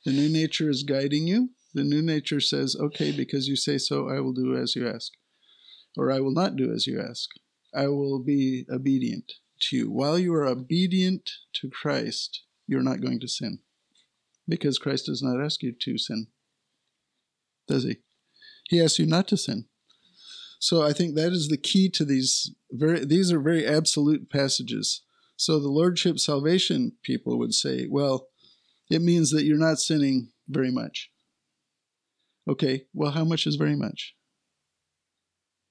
The 0.06 0.13
new 0.13 0.30
nature 0.30 0.69
is 0.69 0.84
guiding 0.84 1.27
you. 1.27 1.49
The 1.73 1.84
new 1.84 2.01
nature 2.01 2.39
says, 2.39 2.75
okay, 2.80 3.12
because 3.12 3.47
you 3.47 3.56
say 3.56 3.77
so, 3.77 4.10
I 4.10 4.21
will 4.21 4.32
do 4.32 4.56
as 4.56 4.75
you 4.75 4.88
ask. 4.88 5.12
Or 5.97 6.12
I 6.12 6.21
will 6.21 6.32
not 6.32 6.56
do 6.56 6.71
as 6.71 6.88
you 6.88 7.01
ask. 7.01 7.30
I 7.75 7.88
will 7.88 8.23
be 8.23 8.65
obedient 8.71 9.34
to 9.62 9.75
you. 9.75 9.91
While 9.91 10.17
you 10.17 10.34
are 10.34 10.45
obedient 10.45 11.30
to 11.53 11.69
Christ, 11.69 12.43
you're 12.67 12.82
not 12.82 13.01
going 13.01 13.19
to 13.19 13.27
sin. 13.27 13.60
Because 14.47 14.77
Christ 14.77 15.08
does 15.08 15.21
not 15.21 15.43
ask 15.43 15.62
you 15.62 15.73
to 15.73 15.97
sin. 15.97 16.27
Does 17.67 17.84
he? 17.84 17.97
He 18.69 18.82
asks 18.82 18.99
you 18.99 19.06
not 19.06 19.27
to 19.27 19.38
sin. 19.38 19.65
So 20.59 20.81
I 20.81 20.93
think 20.93 21.15
that 21.15 21.33
is 21.33 21.49
the 21.49 21.57
key 21.57 21.89
to 21.91 22.05
these 22.05 22.53
very 22.71 23.05
these 23.05 23.31
are 23.31 23.39
very 23.39 23.65
absolute 23.65 24.29
passages. 24.29 25.03
So 25.35 25.59
the 25.59 25.69
lordship 25.69 26.17
salvation 26.17 26.93
people 27.03 27.37
would 27.37 27.53
say, 27.53 27.87
well, 27.89 28.27
it 28.89 29.01
means 29.01 29.29
that 29.31 29.43
you're 29.43 29.57
not 29.57 29.79
sinning 29.79 30.31
very 30.47 30.71
much. 30.71 31.11
Okay, 32.49 32.85
well 32.93 33.11
how 33.11 33.23
much 33.23 33.45
is 33.45 33.55
very 33.55 33.75
much? 33.75 34.15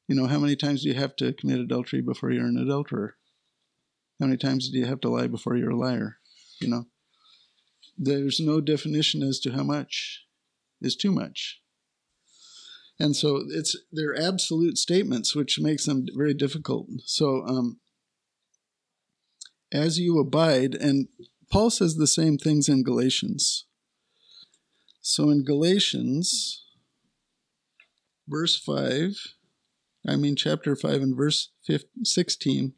You 0.09 0.15
know, 0.15 0.27
how 0.27 0.39
many 0.39 0.55
times 0.55 0.83
do 0.83 0.89
you 0.89 0.95
have 0.95 1.17
to 1.17 1.33
commit 1.33 1.59
adultery 1.59 2.01
before 2.01 2.31
you're 2.31 2.47
an 2.47 2.59
adulterer? 2.59 3.17
How 4.21 4.27
many 4.27 4.39
times 4.39 4.71
do 4.71 4.79
you 4.79 4.87
have 4.87 5.01
to 5.01 5.09
lie 5.09 5.27
before 5.27 5.57
you're 5.57 5.71
a 5.71 5.77
liar? 5.77 6.19
You 6.61 6.69
know, 6.69 6.87
there's 7.99 8.39
no 8.39 8.61
definition 8.61 9.23
as 9.23 9.41
to 9.41 9.53
how 9.53 9.65
much 9.65 10.27
is 10.81 10.95
too 10.95 11.11
much. 11.11 11.61
And 12.99 13.15
so 13.15 13.43
it's 13.51 13.77
they're 13.93 14.19
absolute 14.19 14.79
statements, 14.79 15.35
which 15.35 15.61
makes 15.61 15.85
them 15.85 16.07
very 16.15 16.35
difficult. 16.35 16.89
So 17.05 17.45
um, 17.47 17.79
as 19.73 19.99
you 19.99 20.19
abide, 20.19 20.75
and 20.75 21.09
Paul 21.51 21.71
says 21.71 21.97
the 21.97 22.07
same 22.07 22.39
things 22.39 22.69
in 22.69 22.83
Galatians. 22.83 23.67
So 25.01 25.31
in 25.31 25.45
Galatians, 25.45 26.65
verse 28.27 28.59
5, 28.59 29.17
I 30.09 30.17
mean 30.17 30.35
chapter 30.35 30.75
5 30.75 30.95
and 30.95 31.17
verse 31.17 31.51
15, 31.67 32.05
16, 32.05 32.73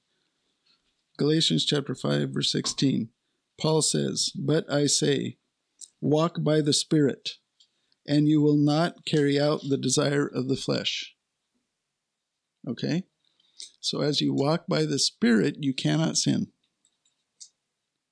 Galatians 1.16 1.64
chapter 1.64 1.94
5, 1.94 2.30
verse 2.30 2.52
16, 2.52 3.08
Paul 3.60 3.82
says, 3.82 4.30
But 4.36 4.70
I 4.70 4.86
say, 4.86 5.38
walk 6.00 6.42
by 6.42 6.60
the 6.60 6.72
Spirit 6.72 7.30
and 8.08 8.26
you 8.26 8.40
will 8.40 8.56
not 8.56 9.04
carry 9.04 9.38
out 9.38 9.60
the 9.68 9.76
desire 9.76 10.26
of 10.26 10.48
the 10.48 10.56
flesh. 10.56 11.14
Okay? 12.66 13.04
So 13.80 14.00
as 14.00 14.20
you 14.20 14.32
walk 14.32 14.66
by 14.66 14.86
the 14.86 14.98
Spirit, 14.98 15.56
you 15.58 15.74
cannot 15.74 16.16
sin. 16.16 16.48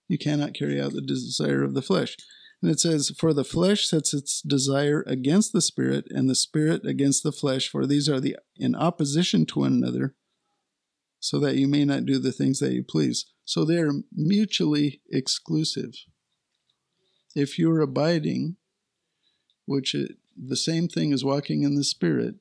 You 0.06 0.18
cannot 0.18 0.54
carry 0.54 0.80
out 0.80 0.92
the 0.92 1.00
desire 1.00 1.64
of 1.64 1.74
the 1.74 1.82
flesh. 1.82 2.16
And 2.62 2.70
it 2.70 2.78
says, 2.78 3.10
For 3.18 3.32
the 3.32 3.44
flesh 3.44 3.88
sets 3.88 4.12
its 4.12 4.42
desire 4.42 5.02
against 5.06 5.52
the 5.52 5.60
Spirit, 5.60 6.06
and 6.10 6.28
the 6.28 6.34
Spirit 6.34 6.84
against 6.84 7.22
the 7.22 7.32
flesh, 7.32 7.68
for 7.68 7.86
these 7.86 8.08
are 8.08 8.20
the 8.20 8.36
in 8.56 8.74
opposition 8.74 9.46
to 9.46 9.60
one 9.60 9.72
another, 9.72 10.14
so 11.20 11.38
that 11.40 11.56
you 11.56 11.68
may 11.68 11.84
not 11.84 12.04
do 12.04 12.18
the 12.18 12.32
things 12.32 12.58
that 12.60 12.72
you 12.72 12.82
please. 12.82 13.26
So 13.44 13.64
they 13.64 13.78
are 13.78 13.92
mutually 14.12 15.00
exclusive. 15.10 15.92
If 17.34 17.58
you're 17.58 17.80
abiding, 17.80 18.56
which 19.66 19.94
the 20.36 20.56
same 20.56 20.88
thing 20.88 21.12
as 21.12 21.24
walking 21.24 21.62
in 21.62 21.74
the 21.74 21.84
Spirit, 21.84 22.36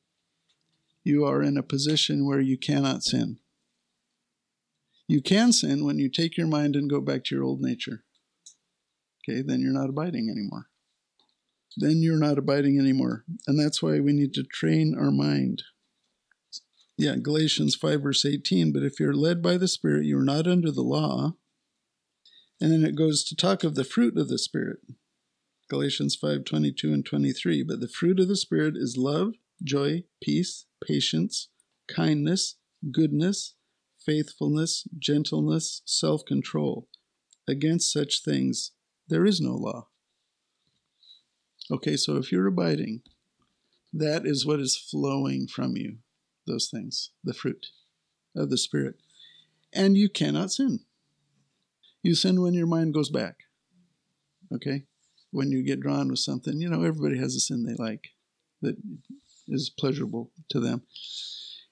you 1.04 1.26
are 1.26 1.42
in 1.42 1.58
a 1.58 1.64
position 1.64 2.26
where 2.26 2.40
you 2.40 2.58
cannot 2.58 3.04
sin. 3.04 3.40
You 5.08 5.22
can 5.22 5.52
sin 5.52 5.86
when 5.86 6.00
you 6.00 6.10
take 6.10 6.38
your 6.38 6.48
mind 6.48 6.76
and 6.76 6.90
go 6.90 7.00
back 7.00 7.26
to 7.26 7.36
your 7.36 7.44
old 7.44 7.62
nature. 7.62 8.04
Okay, 9.28 9.42
then 9.42 9.60
you're 9.60 9.74
not 9.74 9.90
abiding 9.90 10.30
anymore. 10.30 10.68
Then 11.78 12.02
you're 12.02 12.18
not 12.18 12.38
abiding 12.38 12.80
anymore. 12.80 13.26
And 13.48 13.60
that's 13.60 13.84
why 13.84 14.00
we 14.00 14.14
need 14.14 14.34
to 14.36 14.44
train 14.44 14.96
our 14.98 15.12
mind. 15.12 15.64
Yeah, 16.98 17.16
Galatians 17.18 17.76
5, 17.76 18.02
verse 18.02 18.26
18. 18.26 18.72
But 18.72 18.84
if 18.84 19.00
you're 19.00 19.14
led 19.14 19.42
by 19.42 19.58
the 19.58 19.68
Spirit, 19.68 20.06
you're 20.06 20.24
not 20.24 20.48
under 20.48 20.72
the 20.72 20.82
law. 20.82 21.34
And 22.62 22.72
then 22.72 22.86
it 22.86 22.96
goes 22.96 23.24
to 23.26 23.36
talk 23.36 23.64
of 23.64 23.76
the 23.76 23.84
fruit 23.84 24.18
of 24.18 24.30
the 24.30 24.38
Spirit. 24.38 24.80
Galatians 25.68 26.16
5 26.16 26.44
22 26.46 26.94
and 26.94 27.06
23. 27.06 27.64
But 27.64 27.80
the 27.80 27.88
fruit 27.88 28.20
of 28.20 28.28
the 28.28 28.36
Spirit 28.36 28.76
is 28.78 28.98
love, 28.98 29.34
joy, 29.64 30.04
peace, 30.22 30.66
patience, 30.86 31.50
kindness, 31.88 32.56
goodness, 32.92 33.56
faithfulness, 33.98 34.88
gentleness, 34.98 35.82
self 35.86 36.26
control. 36.26 36.88
Against 37.48 37.92
such 37.92 38.24
things 38.24 38.72
there 39.08 39.26
is 39.26 39.40
no 39.40 39.54
law. 39.54 39.88
Okay, 41.72 41.98
so 41.98 42.18
if 42.18 42.32
you're 42.32 42.48
abiding, 42.48 43.02
that 43.92 44.26
is 44.26 44.46
what 44.46 44.60
is 44.60 44.78
flowing 44.78 45.48
from 45.48 45.76
you, 45.76 45.98
those 46.46 46.70
things, 46.70 47.12
the 47.24 47.34
fruit 47.34 47.68
of 48.36 48.50
the 48.50 48.58
Spirit. 48.58 48.96
And 49.74 49.98
you 49.98 50.10
cannot 50.10 50.52
sin. 50.52 50.82
You 52.04 52.14
sin 52.14 52.42
when 52.42 52.54
your 52.54 52.68
mind 52.68 52.94
goes 52.94 53.10
back. 53.10 53.36
Okay? 54.54 54.86
When 55.36 55.52
you 55.52 55.62
get 55.62 55.82
drawn 55.82 56.08
with 56.08 56.20
something, 56.20 56.62
you 56.62 56.70
know, 56.70 56.84
everybody 56.84 57.20
has 57.20 57.36
a 57.36 57.42
sin 57.42 57.66
they 57.66 57.76
like 57.76 58.12
that 58.62 58.78
is 59.50 59.70
pleasurable 59.70 60.32
to 60.50 60.62
them. 60.62 60.84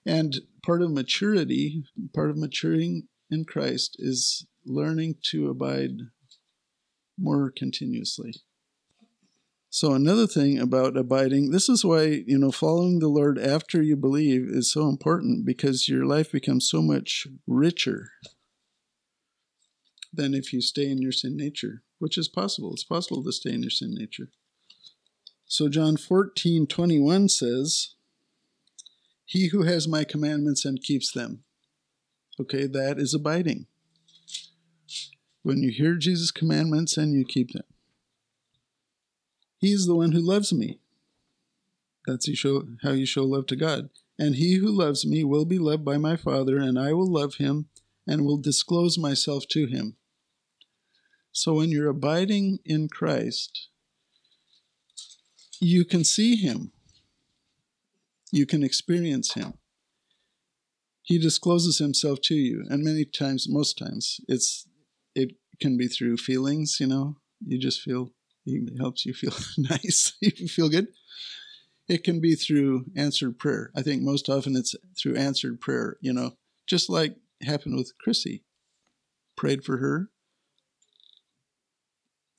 And 0.06 0.42
part 0.66 0.82
of 0.82 0.92
maturity, 0.92 1.86
part 2.14 2.30
of 2.30 2.36
maturing 2.38 3.08
in 3.32 3.46
Christ 3.46 3.96
is 4.00 4.46
learning 4.66 5.16
to 5.32 5.50
abide 5.50 5.92
more 7.18 7.54
continuously. 7.56 8.34
So 9.70 9.94
another 9.94 10.28
thing 10.28 10.60
about 10.60 10.98
abiding, 10.98 11.52
this 11.52 11.70
is 11.70 11.86
why, 11.86 12.24
you 12.28 12.38
know, 12.38 12.52
following 12.52 13.00
the 13.00 13.08
Lord 13.08 13.40
after 13.40 13.82
you 13.82 13.96
believe 13.96 14.46
is 14.50 14.74
so 14.74 14.90
important 14.90 15.46
because 15.46 15.88
your 15.88 16.06
life 16.06 16.34
becomes 16.34 16.70
so 16.70 16.82
much 16.82 17.28
richer 17.48 18.10
than 20.12 20.34
if 20.34 20.52
you 20.52 20.60
stay 20.62 20.92
in 20.92 21.02
your 21.02 21.14
sin 21.14 21.38
nature 21.38 21.82
which 22.04 22.18
is 22.18 22.28
possible. 22.28 22.74
It's 22.74 22.84
possible 22.84 23.24
to 23.24 23.32
stay 23.32 23.54
in 23.54 23.62
your 23.62 23.70
sin 23.70 23.96
nature. 23.96 24.28
So 25.46 25.70
John 25.70 25.96
14, 25.96 26.68
21 26.68 27.30
says, 27.30 27.96
He 29.24 29.48
who 29.48 29.64
has 29.64 29.88
my 29.88 30.04
commandments 30.04 30.66
and 30.66 30.84
keeps 30.84 31.14
them. 31.14 31.46
Okay, 32.42 32.68
that 32.68 33.00
is 33.00 33.14
abiding. 33.14 33.68
When 35.44 35.64
you 35.64 35.72
hear 35.72 35.96
Jesus' 35.96 36.30
commandments 36.30 36.98
and 36.98 37.14
you 37.14 37.24
keep 37.24 37.54
them. 37.54 37.64
He 39.60 39.72
is 39.72 39.86
the 39.86 39.96
one 39.96 40.12
who 40.12 40.20
loves 40.20 40.52
me. 40.52 40.80
That's 42.06 42.28
how 42.84 42.92
you 42.92 43.06
show 43.06 43.24
love 43.24 43.46
to 43.46 43.56
God. 43.56 43.90
And 44.20 44.36
he 44.36 44.56
who 44.56 44.68
loves 44.68 45.06
me 45.06 45.24
will 45.24 45.46
be 45.46 45.58
loved 45.58 45.86
by 45.86 45.98
my 45.98 46.18
Father, 46.18 46.58
and 46.58 46.78
I 46.78 46.92
will 46.92 47.10
love 47.10 47.36
him 47.36 47.70
and 48.06 48.26
will 48.26 48.36
disclose 48.36 48.98
myself 48.98 49.46
to 49.52 49.68
him. 49.68 49.96
So 51.34 51.56
when 51.56 51.72
you're 51.72 51.90
abiding 51.90 52.60
in 52.64 52.88
Christ, 52.88 53.70
you 55.60 55.84
can 55.84 56.04
see 56.04 56.36
him. 56.36 56.72
You 58.32 58.46
can 58.46 58.64
experience 58.64 59.34
him. 59.34 59.56
He 61.02 61.18
discloses 61.18 61.80
himself 61.80 62.22
to 62.26 62.36
you, 62.36 62.64
and 62.70 62.84
many 62.84 63.04
times, 63.04 63.48
most 63.50 63.78
times, 63.78 64.22
it's 64.28 64.68
it 65.16 65.34
can 65.60 65.76
be 65.76 65.88
through 65.88 66.18
feelings, 66.18 66.78
you 66.80 66.88
know. 66.88 67.18
You 67.46 67.60
just 67.60 67.82
feel 67.82 68.12
he 68.46 68.66
helps 68.80 69.06
you 69.06 69.14
feel 69.14 69.34
nice. 69.58 70.14
you 70.22 70.48
feel 70.48 70.70
good. 70.70 70.88
It 71.90 72.04
can 72.04 72.22
be 72.22 72.36
through 72.36 72.86
answered 72.96 73.38
prayer. 73.40 73.72
I 73.76 73.82
think 73.82 74.04
most 74.04 74.30
often 74.30 74.56
it's 74.56 74.76
through 75.02 75.18
answered 75.18 75.60
prayer, 75.60 75.98
you 76.00 76.14
know, 76.14 76.38
just 76.68 76.90
like 76.90 77.18
happened 77.42 77.76
with 77.76 77.92
Chrissy. 78.00 78.44
Prayed 79.36 79.66
for 79.66 79.78
her. 79.78 80.10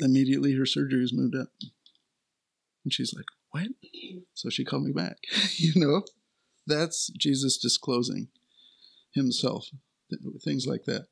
Immediately 0.05 0.55
her 0.57 0.67
surgery 0.67 1.01
was 1.01 1.12
moved 1.12 1.35
up. 1.35 1.49
And 2.85 2.93
she's 2.93 3.14
like, 3.14 3.27
What? 3.51 3.69
So 4.35 4.51
she 4.51 4.64
called 4.64 4.85
me 4.85 4.93
back. 4.93 5.17
you 5.57 5.73
know? 5.77 6.03
That's 6.67 7.09
Jesus 7.09 7.59
disclosing 7.59 8.29
himself. 9.12 9.69
Things 10.43 10.67
like 10.67 10.85
that. 10.85 11.07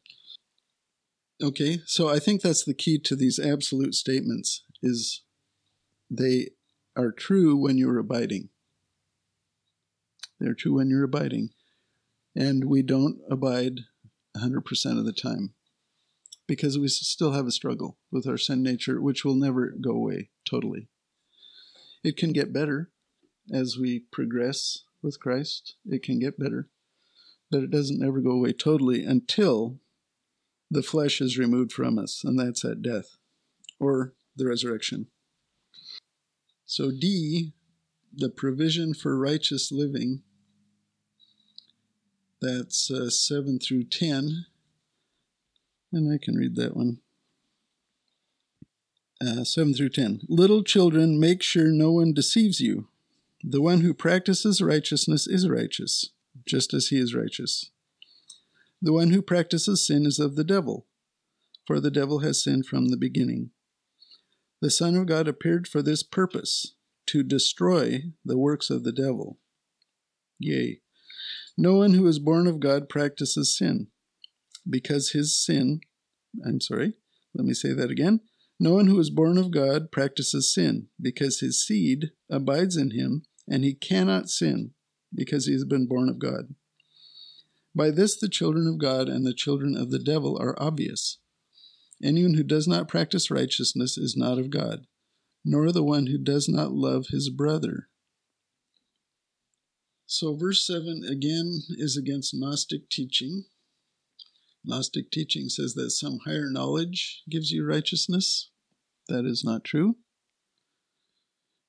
Okay, 1.42 1.81
so 1.87 2.09
I 2.09 2.18
think 2.18 2.40
that's 2.40 2.64
the 2.64 2.74
key 2.74 2.98
to 3.00 3.16
these 3.16 3.38
absolute 3.38 3.94
statements 3.94 4.62
is 4.83 5.22
they 6.09 6.50
are 6.96 7.11
true 7.11 7.57
when 7.57 7.78
you're 7.78 7.98
abiding. 7.98 8.50
They're 10.38 10.55
true 10.55 10.74
when 10.74 10.88
you're 10.88 11.05
abiding. 11.05 11.50
And 12.35 12.64
we 12.64 12.83
don't 12.83 13.18
abide 13.31 13.81
100% 14.37 14.98
of 14.98 15.05
the 15.05 15.12
time 15.12 15.55
because 16.46 16.78
we 16.78 16.88
still 16.88 17.33
have 17.33 17.46
a 17.46 17.52
struggle 17.52 17.98
with 18.11 18.26
our 18.26 18.38
sin 18.38 18.62
nature, 18.62 19.00
which 19.00 19.24
will 19.24 19.35
never 19.35 19.74
go 19.81 19.92
away 19.92 20.31
totally. 20.48 20.88
It 22.05 22.16
can 22.16 22.33
get 22.33 22.52
better 22.52 22.90
as 23.52 23.76
we 23.78 24.00
progress 24.11 24.85
with 25.02 25.20
Christ, 25.20 25.76
it 25.85 26.02
can 26.02 26.18
get 26.18 26.38
better, 26.38 26.68
but 27.50 27.62
it 27.62 27.70
doesn't 27.70 28.05
ever 28.05 28.20
go 28.20 28.31
away 28.31 28.52
totally 28.52 29.05
until 29.05 29.78
the 30.70 30.83
flesh 30.83 31.20
is 31.20 31.38
removed 31.38 31.72
from 31.72 31.98
us, 31.98 32.22
and 32.24 32.38
that's 32.38 32.64
at 32.64 32.83
death 32.83 33.16
or 33.78 34.14
the 34.37 34.46
resurrection. 34.46 35.09
So, 36.64 36.90
D, 36.90 37.52
the 38.14 38.31
provision 38.31 38.94
for 38.94 39.18
righteous 39.18 39.70
living, 39.70 40.22
that's 42.40 42.90
uh, 42.90 43.11
7 43.11 43.59
through 43.59 43.85
10. 43.85 44.46
And 45.92 46.12
I 46.12 46.18
can 46.22 46.37
read 46.37 46.57
that 46.57 46.76
one. 46.76 46.98
Uh, 49.20 49.44
7 49.44 49.74
through 49.74 49.90
10. 49.90 50.22
Little 50.28 50.64
children, 50.64 51.20
make 51.20 51.42
sure 51.42 51.66
no 51.66 51.92
one 51.92 52.12
deceives 52.12 52.61
you. 52.61 52.88
The 53.44 53.61
one 53.61 53.83
who 53.83 53.94
practices 53.94 54.61
righteousness 54.61 55.26
is 55.26 55.48
righteous, 55.48 56.11
just 56.46 56.74
as 56.74 56.88
he 56.88 56.98
is 56.98 57.14
righteous. 57.14 57.70
The 58.81 58.92
one 58.92 59.11
who 59.11 59.22
practices 59.22 59.87
sin 59.87 60.07
is 60.07 60.18
of 60.18 60.35
the 60.35 60.44
devil, 60.44 60.87
for 61.66 61.78
the 61.78 61.90
devil 61.90 62.20
has 62.20 62.42
sinned 62.42 62.66
from 62.66 62.88
the 62.88 62.96
beginning. 62.96 63.50
The 64.61 64.70
Son 64.70 64.96
of 64.96 65.07
God 65.07 65.28
appeared 65.28 65.68
for 65.68 65.83
this 65.83 66.02
purpose, 66.02 66.74
to 67.07 67.22
destroy 67.22 68.05
the 68.24 68.38
works 68.38 68.70
of 68.70 68.85
the 68.85 68.92
devil. 68.92 69.38
Yea, 70.38 70.81
no 71.57 71.76
one 71.76 71.94
who 71.94 72.07
is 72.07 72.18
born 72.18 72.46
of 72.46 72.59
God 72.59 72.88
practices 72.88 73.57
sin, 73.57 73.88
because 74.68 75.11
his 75.11 75.37
sin, 75.37 75.81
I'm 76.46 76.61
sorry, 76.61 76.94
let 77.35 77.44
me 77.44 77.55
say 77.55 77.72
that 77.72 77.90
again. 77.90 78.20
No 78.61 78.75
one 78.75 78.87
who 78.87 78.98
is 79.01 79.11
born 79.11 79.38
of 79.38 79.51
God 79.51 79.90
practices 79.90 80.53
sin, 80.53 80.88
because 81.01 81.40
his 81.40 81.64
seed 81.64 82.12
abides 82.31 82.77
in 82.77 82.92
him, 82.92 83.22
and 83.48 83.64
he 83.64 83.75
cannot 83.75 84.29
sin, 84.29 84.72
because 85.14 85.46
he 85.46 85.53
has 85.53 85.64
been 85.64 85.87
born 85.87 86.09
of 86.09 86.18
God. 86.18 86.55
By 87.75 87.90
this 87.90 88.16
the 88.18 88.29
children 88.29 88.66
of 88.66 88.79
God 88.79 89.09
and 89.09 89.27
the 89.27 89.35
children 89.35 89.77
of 89.77 89.90
the 89.90 89.98
devil 89.98 90.38
are 90.40 90.61
obvious. 90.62 91.18
Anyone 92.03 92.35
who 92.35 92.42
does 92.42 92.68
not 92.68 92.88
practice 92.88 93.31
righteousness 93.31 93.96
is 93.96 94.16
not 94.16 94.38
of 94.38 94.51
God, 94.51 94.87
nor 95.44 95.72
the 95.72 95.83
one 95.83 96.07
who 96.07 96.18
does 96.18 96.48
not 96.48 96.72
love 96.72 97.07
his 97.09 97.31
brother. 97.31 97.88
So, 100.07 100.37
verse 100.37 100.66
7 100.66 101.03
again 101.09 101.62
is 101.70 101.96
against 101.96 102.35
Gnostic 102.35 102.90
teaching. 102.90 103.46
Gnostic 104.64 105.11
teaching 105.11 105.48
says 105.48 105.75
that 105.75 105.90
some 105.90 106.20
higher 106.25 106.48
knowledge 106.48 107.22
gives 107.29 107.51
you 107.51 107.66
righteousness. 107.66 108.51
That 109.09 109.25
is 109.25 109.42
not 109.44 109.64
true. 109.64 109.96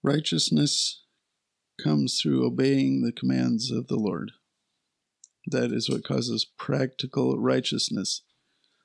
Righteousness 0.03 1.03
comes 1.81 2.19
through 2.21 2.45
obeying 2.45 3.01
the 3.01 3.11
commands 3.11 3.71
of 3.71 3.87
the 3.87 3.95
Lord. 3.95 4.31
That 5.47 5.71
is 5.71 5.89
what 5.89 6.03
causes 6.03 6.45
practical 6.57 7.39
righteousness. 7.39 8.21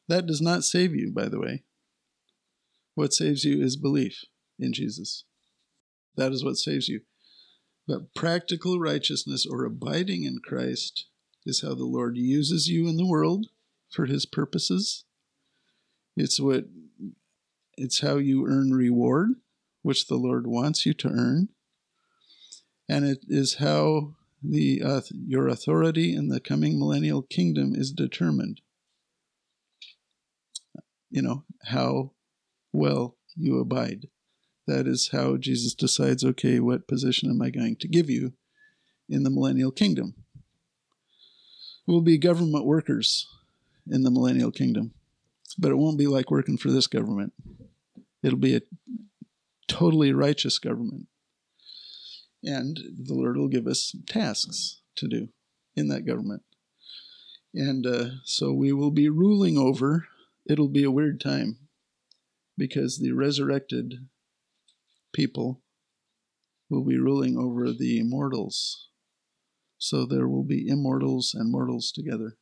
That 0.08 0.26
does 0.26 0.40
not 0.40 0.64
save 0.64 0.94
you, 0.94 1.12
by 1.12 1.28
the 1.28 1.38
way. 1.38 1.64
What 2.94 3.12
saves 3.12 3.44
you 3.44 3.62
is 3.62 3.76
belief 3.76 4.24
in 4.58 4.72
Jesus. 4.72 5.24
That 6.16 6.32
is 6.32 6.42
what 6.42 6.56
saves 6.56 6.88
you. 6.88 7.02
But 7.86 8.14
practical 8.14 8.80
righteousness 8.80 9.46
or 9.48 9.64
abiding 9.64 10.24
in 10.24 10.38
Christ 10.42 11.06
is 11.44 11.62
how 11.62 11.74
the 11.74 11.84
Lord 11.84 12.16
uses 12.16 12.68
you 12.68 12.88
in 12.88 12.96
the 12.96 13.06
world 13.06 13.46
for 13.90 14.06
his 14.06 14.26
purposes. 14.26 15.04
It's 16.16 16.40
what 16.40 16.64
it's 17.76 18.00
how 18.00 18.16
you 18.16 18.46
earn 18.46 18.72
reward, 18.72 19.30
which 19.82 20.08
the 20.08 20.16
Lord 20.16 20.46
wants 20.46 20.84
you 20.84 20.92
to 20.94 21.08
earn. 21.08 21.48
And 22.88 23.04
it 23.04 23.20
is 23.28 23.56
how 23.56 24.14
the 24.42 24.82
uh, 24.82 25.00
your 25.12 25.48
authority 25.48 26.14
in 26.14 26.28
the 26.28 26.40
coming 26.40 26.78
millennial 26.78 27.22
kingdom 27.22 27.74
is 27.74 27.92
determined. 27.92 28.60
You 31.10 31.22
know, 31.22 31.44
how 31.66 32.12
well 32.72 33.16
you 33.36 33.58
abide. 33.60 34.08
That 34.66 34.86
is 34.86 35.10
how 35.12 35.38
Jesus 35.38 35.74
decides, 35.74 36.24
okay, 36.24 36.60
what 36.60 36.86
position 36.86 37.30
am 37.30 37.40
I 37.40 37.48
going 37.50 37.76
to 37.76 37.88
give 37.88 38.10
you 38.10 38.34
in 39.08 39.22
the 39.22 39.30
millennial 39.30 39.70
kingdom? 39.70 40.14
We'll 41.86 42.02
be 42.02 42.18
government 42.18 42.66
workers 42.66 43.26
in 43.90 44.02
the 44.02 44.10
millennial 44.10 44.50
kingdom, 44.50 44.92
but 45.58 45.70
it 45.70 45.76
won't 45.76 45.98
be 45.98 46.06
like 46.06 46.30
working 46.30 46.56
for 46.56 46.70
this 46.70 46.86
government. 46.86 47.32
It'll 48.22 48.38
be 48.38 48.56
a 48.56 48.62
totally 49.68 50.12
righteous 50.12 50.58
government 50.58 51.06
and 52.42 52.76
the 52.76 53.14
Lord 53.14 53.36
will 53.36 53.48
give 53.48 53.66
us 53.66 53.94
tasks 54.06 54.80
to 54.96 55.08
do 55.08 55.28
in 55.76 55.88
that 55.88 56.06
government. 56.06 56.42
And 57.54 57.86
uh, 57.86 58.08
so 58.24 58.52
we 58.52 58.72
will 58.72 58.90
be 58.90 59.08
ruling 59.08 59.58
over. 59.58 60.06
It'll 60.48 60.68
be 60.68 60.84
a 60.84 60.90
weird 60.90 61.20
time 61.20 61.58
because 62.56 62.98
the 62.98 63.12
resurrected 63.12 63.94
people 65.12 65.62
will 66.68 66.84
be 66.84 66.98
ruling 66.98 67.36
over 67.36 67.72
the 67.72 67.98
immortals. 67.98 68.88
So 69.78 70.04
there 70.04 70.28
will 70.28 70.44
be 70.44 70.68
immortals 70.68 71.34
and 71.34 71.50
mortals 71.50 71.90
together. 71.90 72.36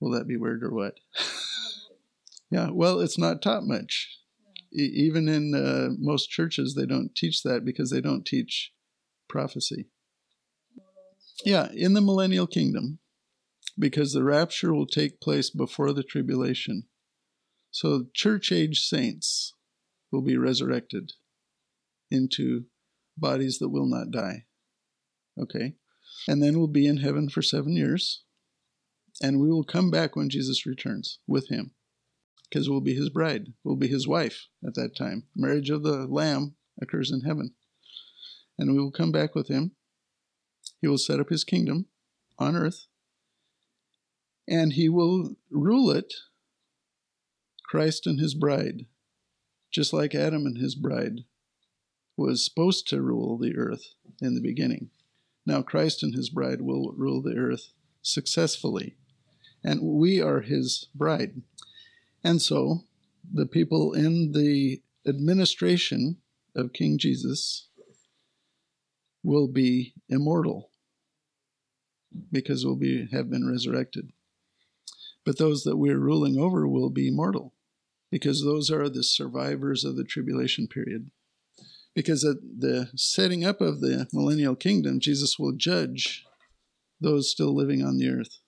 Will 0.00 0.10
that 0.12 0.28
be 0.28 0.36
weird 0.36 0.62
or 0.62 0.72
what? 0.72 0.94
yeah, 2.50 2.70
well, 2.70 3.00
it's 3.00 3.18
not 3.18 3.42
taught 3.42 3.64
much. 3.64 4.18
E- 4.72 4.92
even 4.94 5.28
in 5.28 5.54
uh, 5.54 5.94
most 5.98 6.30
churches, 6.30 6.74
they 6.74 6.86
don't 6.86 7.14
teach 7.14 7.42
that 7.42 7.64
because 7.64 7.90
they 7.90 8.00
don't 8.00 8.26
teach 8.26 8.72
prophecy. 9.28 9.86
Yeah, 11.44 11.68
in 11.72 11.94
the 11.94 12.00
millennial 12.00 12.46
kingdom, 12.46 12.98
because 13.78 14.12
the 14.12 14.24
rapture 14.24 14.72
will 14.72 14.86
take 14.86 15.20
place 15.20 15.50
before 15.50 15.92
the 15.92 16.02
tribulation. 16.02 16.84
So 17.70 18.06
church 18.14 18.52
age 18.52 18.80
saints 18.80 19.52
will 20.10 20.22
be 20.22 20.36
resurrected 20.36 21.12
into 22.10 22.64
bodies 23.16 23.58
that 23.58 23.68
will 23.68 23.86
not 23.86 24.10
die. 24.10 24.44
Okay? 25.38 25.74
And 26.28 26.42
then 26.42 26.58
we'll 26.58 26.68
be 26.68 26.86
in 26.86 26.98
heaven 26.98 27.28
for 27.28 27.42
seven 27.42 27.76
years. 27.76 28.22
And 29.22 29.40
we 29.40 29.48
will 29.48 29.64
come 29.64 29.90
back 29.90 30.14
when 30.14 30.28
Jesus 30.28 30.66
returns 30.66 31.18
with 31.26 31.48
him. 31.48 31.72
Because 32.48 32.68
we'll 32.68 32.80
be 32.80 32.94
his 32.94 33.10
bride. 33.10 33.54
We'll 33.64 33.76
be 33.76 33.88
his 33.88 34.06
wife 34.06 34.46
at 34.64 34.74
that 34.74 34.96
time. 34.96 35.24
Marriage 35.34 35.70
of 35.70 35.82
the 35.82 36.06
Lamb 36.06 36.54
occurs 36.80 37.10
in 37.10 37.22
heaven 37.22 37.54
and 38.58 38.72
we 38.72 38.78
will 38.78 38.90
come 38.90 39.12
back 39.12 39.34
with 39.34 39.48
him. 39.48 39.72
He 40.80 40.88
will 40.88 40.98
set 40.98 41.20
up 41.20 41.28
his 41.28 41.44
kingdom 41.44 41.86
on 42.38 42.56
earth, 42.56 42.86
and 44.48 44.74
he 44.74 44.88
will 44.88 45.36
rule 45.50 45.90
it, 45.90 46.12
Christ 47.64 48.06
and 48.06 48.20
his 48.20 48.34
bride, 48.34 48.86
just 49.70 49.92
like 49.92 50.14
Adam 50.14 50.46
and 50.46 50.58
his 50.58 50.74
bride 50.74 51.24
was 52.16 52.44
supposed 52.44 52.88
to 52.88 53.02
rule 53.02 53.36
the 53.36 53.56
earth 53.56 53.94
in 54.20 54.34
the 54.34 54.40
beginning. 54.40 54.90
Now, 55.44 55.62
Christ 55.62 56.02
and 56.02 56.14
his 56.14 56.30
bride 56.30 56.62
will 56.62 56.92
rule 56.96 57.20
the 57.22 57.34
earth 57.36 57.72
successfully, 58.02 58.96
and 59.66 59.82
we 59.82 60.22
are 60.22 60.40
his 60.42 60.86
bride. 60.94 61.42
And 62.22 62.40
so, 62.40 62.84
the 63.30 63.46
people 63.46 63.92
in 63.92 64.30
the 64.32 64.80
administration 65.06 66.18
of 66.54 66.72
King 66.72 66.96
Jesus 66.96 67.68
will 69.24 69.48
be 69.48 69.92
immortal 70.08 70.70
because 72.30 72.64
will 72.64 72.76
be 72.76 73.08
have 73.10 73.28
been 73.28 73.46
resurrected. 73.46 74.12
But 75.24 75.38
those 75.38 75.64
that 75.64 75.76
we're 75.76 75.98
ruling 75.98 76.38
over 76.38 76.68
will 76.68 76.90
be 76.90 77.10
mortal 77.10 77.52
because 78.10 78.44
those 78.44 78.70
are 78.70 78.88
the 78.88 79.02
survivors 79.02 79.84
of 79.84 79.96
the 79.96 80.04
tribulation 80.04 80.68
period. 80.68 81.10
Because 81.94 82.24
at 82.24 82.36
the 82.40 82.90
setting 82.94 83.44
up 83.44 83.60
of 83.60 83.80
the 83.80 84.06
millennial 84.12 84.54
kingdom, 84.54 85.00
Jesus 85.00 85.38
will 85.38 85.52
judge 85.52 86.24
those 87.00 87.30
still 87.30 87.54
living 87.54 87.82
on 87.82 87.96
the 87.96 88.08
earth. 88.08 88.38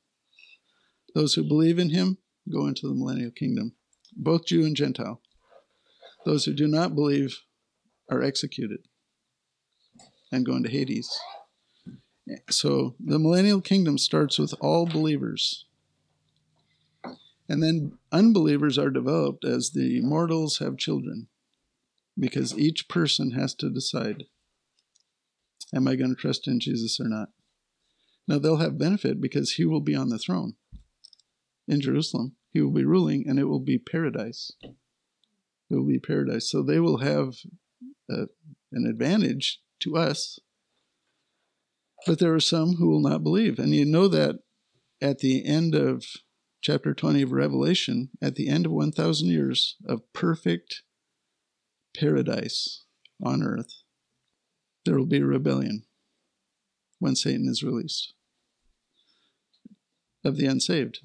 Those 1.14 1.34
who 1.34 1.42
believe 1.42 1.78
in 1.78 1.90
him 1.90 2.18
go 2.50 2.66
into 2.66 2.88
the 2.88 2.94
millennial 2.94 3.30
kingdom, 3.30 3.74
both 4.16 4.46
Jew 4.46 4.64
and 4.64 4.76
Gentile. 4.76 5.20
Those 6.24 6.44
who 6.44 6.52
do 6.52 6.66
not 6.66 6.94
believe 6.94 7.38
are 8.10 8.22
executed 8.22 8.80
and 10.30 10.44
go 10.44 10.54
into 10.54 10.70
Hades. 10.70 11.10
So 12.50 12.94
the 13.00 13.18
millennial 13.18 13.60
kingdom 13.60 13.96
starts 13.96 14.38
with 14.38 14.54
all 14.60 14.86
believers. 14.86 15.64
And 17.48 17.62
then 17.62 17.98
unbelievers 18.12 18.76
are 18.76 18.90
developed 18.90 19.44
as 19.44 19.70
the 19.70 20.02
mortals 20.02 20.58
have 20.58 20.76
children, 20.76 21.28
because 22.18 22.58
each 22.58 22.88
person 22.88 23.30
has 23.30 23.54
to 23.54 23.70
decide 23.70 24.24
Am 25.74 25.86
I 25.86 25.96
going 25.96 26.14
to 26.14 26.20
trust 26.20 26.48
in 26.48 26.60
Jesus 26.60 26.98
or 26.98 27.08
not? 27.08 27.28
Now 28.26 28.38
they'll 28.38 28.56
have 28.56 28.78
benefit 28.78 29.20
because 29.20 29.52
he 29.52 29.64
will 29.64 29.80
be 29.80 29.94
on 29.94 30.08
the 30.08 30.18
throne 30.18 30.54
in 31.68 31.80
Jerusalem. 31.80 32.34
He 32.50 32.60
will 32.60 32.72
be 32.72 32.84
ruling, 32.84 33.28
and 33.28 33.38
it 33.38 33.44
will 33.44 33.60
be 33.60 33.78
paradise. 33.78 34.50
It 34.62 35.74
will 35.74 35.86
be 35.86 35.98
paradise. 35.98 36.50
So 36.50 36.62
they 36.62 36.80
will 36.80 36.98
have 36.98 37.34
a, 38.10 38.26
an 38.72 38.86
advantage 38.86 39.60
to 39.80 39.96
us. 39.96 40.38
But 42.06 42.18
there 42.18 42.34
are 42.34 42.40
some 42.40 42.76
who 42.76 42.88
will 42.88 43.02
not 43.02 43.22
believe. 43.22 43.58
And 43.58 43.74
you 43.74 43.84
know 43.84 44.08
that 44.08 44.36
at 45.00 45.18
the 45.18 45.44
end 45.44 45.74
of 45.74 46.04
chapter 46.60 46.94
20 46.94 47.22
of 47.22 47.32
Revelation, 47.32 48.10
at 48.22 48.34
the 48.34 48.48
end 48.48 48.66
of 48.66 48.72
1,000 48.72 49.28
years 49.28 49.76
of 49.86 50.12
perfect 50.12 50.82
paradise 51.96 52.84
on 53.22 53.42
earth, 53.42 53.82
there 54.84 54.96
will 54.96 55.06
be 55.06 55.18
a 55.18 55.26
rebellion 55.26 55.84
when 56.98 57.14
Satan 57.14 57.48
is 57.48 57.62
released 57.62 58.14
of 60.24 60.36
the 60.36 60.46
unsaved. 60.46 61.00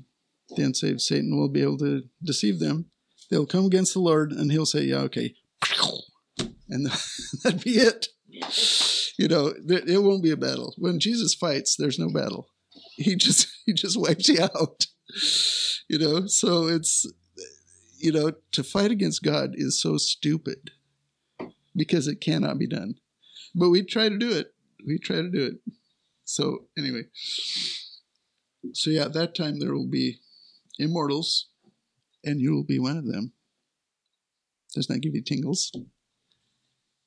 The 0.55 0.63
unsaved 0.63 1.01
Satan 1.01 1.37
will 1.37 1.49
be 1.49 1.61
able 1.61 1.77
to 1.79 2.03
deceive 2.23 2.59
them. 2.59 2.85
They'll 3.29 3.45
come 3.45 3.65
against 3.65 3.93
the 3.93 3.99
Lord 3.99 4.31
and 4.31 4.51
he'll 4.51 4.65
say, 4.65 4.83
Yeah, 4.83 4.99
okay. 5.01 5.35
And 6.69 6.87
that'd 7.43 7.63
be 7.63 7.77
it. 7.77 8.07
You 9.17 9.27
know, 9.27 9.53
it 9.67 10.03
won't 10.03 10.23
be 10.23 10.31
a 10.31 10.37
battle. 10.37 10.73
When 10.77 10.99
Jesus 10.99 11.33
fights, 11.33 11.75
there's 11.75 11.99
no 11.99 12.09
battle. 12.09 12.49
He 12.95 13.15
just 13.15 13.47
he 13.65 13.73
just 13.73 13.99
wipes 13.99 14.27
you 14.29 14.41
out. 14.41 14.85
You 15.89 15.99
know, 15.99 16.27
so 16.27 16.67
it's 16.67 17.05
you 18.03 18.11
know, 18.11 18.33
to 18.51 18.63
fight 18.63 18.91
against 18.91 19.23
God 19.23 19.51
is 19.53 19.81
so 19.81 19.95
stupid 19.95 20.71
because 21.73 22.05
it 22.05 22.19
cannot 22.19 22.59
be 22.59 22.67
done. 22.67 22.95
But 23.55 23.69
we 23.69 23.81
try 23.81 24.09
to 24.09 24.17
do 24.17 24.29
it. 24.29 24.53
We 24.85 24.97
try 24.97 25.17
to 25.17 25.29
do 25.29 25.45
it. 25.45 25.73
So 26.25 26.65
anyway, 26.77 27.03
so 28.73 28.89
yeah, 28.89 29.05
at 29.05 29.13
that 29.13 29.35
time 29.35 29.59
there 29.59 29.73
will 29.73 29.87
be 29.87 30.19
immortals, 30.77 31.47
and 32.23 32.39
you 32.39 32.53
will 32.53 32.63
be 32.63 32.79
one 32.79 32.97
of 32.97 33.05
them. 33.05 33.33
Doesn't 34.73 34.93
that 34.93 35.01
give 35.01 35.15
you 35.15 35.21
tingles? 35.21 35.71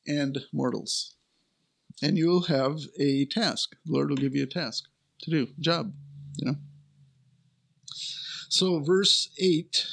And 0.06 0.38
mortals. 0.52 1.16
And 2.02 2.16
you 2.16 2.28
will 2.28 2.42
have 2.42 2.80
a 3.00 3.26
task. 3.26 3.74
The 3.84 3.92
Lord 3.92 4.10
will 4.10 4.16
give 4.16 4.34
you 4.34 4.44
a 4.44 4.46
task 4.46 4.84
to 5.22 5.30
do, 5.30 5.48
job, 5.58 5.92
you 6.36 6.46
know. 6.46 6.56
So, 8.48 8.80
verse 8.80 9.30
8 9.38 9.84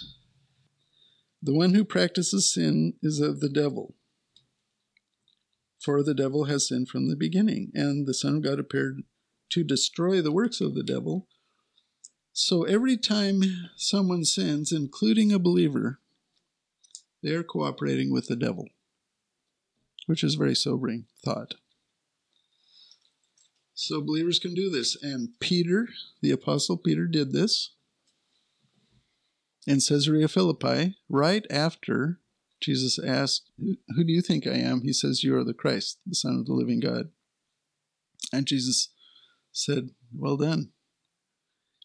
the 1.45 1.53
one 1.53 1.73
who 1.73 1.83
practices 1.83 2.53
sin 2.53 2.93
is 3.03 3.19
of 3.19 3.41
the 3.41 3.49
devil. 3.49 3.95
For 5.77 6.01
the 6.01 6.13
devil 6.13 6.45
has 6.45 6.69
sinned 6.69 6.87
from 6.87 7.09
the 7.09 7.17
beginning, 7.17 7.69
and 7.73 8.07
the 8.07 8.13
Son 8.13 8.37
of 8.37 8.43
God 8.43 8.59
appeared 8.59 9.03
to 9.49 9.65
destroy 9.65 10.21
the 10.21 10.31
works 10.31 10.61
of 10.61 10.73
the 10.73 10.83
devil. 10.83 11.27
So 12.33 12.63
every 12.63 12.97
time 12.97 13.43
someone 13.75 14.25
sins, 14.25 14.71
including 14.71 15.31
a 15.31 15.37
believer, 15.37 15.99
they 17.21 17.35
are 17.35 17.43
cooperating 17.43 18.11
with 18.11 18.27
the 18.27 18.35
devil, 18.35 18.69
which 20.07 20.23
is 20.23 20.33
a 20.33 20.39
very 20.39 20.55
sobering 20.55 21.05
thought. 21.23 21.53
So 23.75 24.01
believers 24.01 24.39
can 24.39 24.55
do 24.55 24.71
this. 24.71 25.01
And 25.01 25.29
Peter, 25.39 25.89
the 26.21 26.31
Apostle 26.31 26.77
Peter, 26.77 27.05
did 27.05 27.33
this 27.33 27.73
in 29.67 29.75
Caesarea 29.75 30.27
Philippi 30.27 30.95
right 31.09 31.45
after 31.51 32.19
Jesus 32.59 32.97
asked, 32.97 33.51
Who 33.59 34.03
do 34.03 34.11
you 34.11 34.21
think 34.21 34.47
I 34.47 34.55
am? 34.55 34.81
He 34.81 34.93
says, 34.93 35.23
You 35.23 35.35
are 35.35 35.43
the 35.43 35.53
Christ, 35.53 35.99
the 36.05 36.15
Son 36.15 36.39
of 36.39 36.45
the 36.45 36.53
living 36.53 36.79
God. 36.79 37.09
And 38.31 38.47
Jesus 38.47 38.89
said, 39.51 39.89
Well 40.11 40.37
done. 40.37 40.71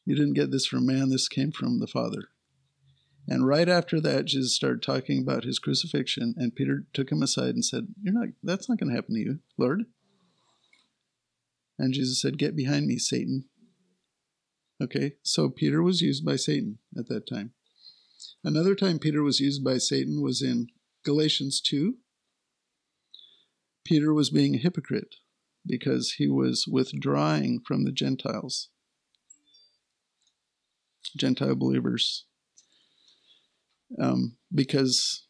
You 0.09 0.17
didn't 0.17 0.33
get 0.33 0.51
this 0.51 0.65
from 0.65 0.87
man, 0.87 1.11
this 1.11 1.29
came 1.29 1.53
from 1.53 1.81
the 1.81 1.87
Father. 1.87 2.31
And 3.29 3.47
right 3.47 3.69
after 3.69 4.01
that, 4.01 4.25
Jesus 4.25 4.55
started 4.55 4.81
talking 4.81 5.21
about 5.21 5.45
his 5.45 5.59
crucifixion, 5.59 6.35
and 6.39 6.57
Peter 6.57 6.87
took 6.95 7.13
him 7.13 7.23
aside 7.23 7.51
and 7.51 7.63
said, 7.63 7.89
You're 8.01 8.15
not 8.15 8.29
that's 8.43 8.71
not 8.71 8.79
going 8.79 8.89
to 8.89 8.97
happen 8.97 9.17
to 9.17 9.21
you, 9.21 9.41
Lord. 9.59 9.83
And 11.79 11.93
Jesus 11.93 12.23
said, 12.23 12.39
Get 12.39 12.57
behind 12.57 12.87
me, 12.87 12.97
Satan. 12.97 13.45
Okay, 14.83 15.17
so 15.23 15.51
Peter 15.51 15.83
was 15.83 16.01
used 16.01 16.25
by 16.25 16.37
Satan 16.37 16.79
at 16.97 17.09
that 17.09 17.29
time. 17.29 17.53
Another 18.43 18.75
time 18.75 18.99
Peter 18.99 19.23
was 19.23 19.41
used 19.41 19.63
by 19.63 19.77
Satan 19.77 20.23
was 20.23 20.41
in 20.41 20.69
Galatians 21.05 21.61
2. 21.61 21.97
Peter 23.85 24.15
was 24.15 24.31
being 24.31 24.55
a 24.55 24.59
hypocrite 24.59 25.17
because 25.67 26.13
he 26.13 26.29
was 26.29 26.65
withdrawing 26.67 27.61
from 27.61 27.85
the 27.85 27.93
Gentiles, 27.93 28.71
Gentile 31.17 31.55
believers, 31.55 32.25
um, 34.01 34.37
because, 34.55 35.27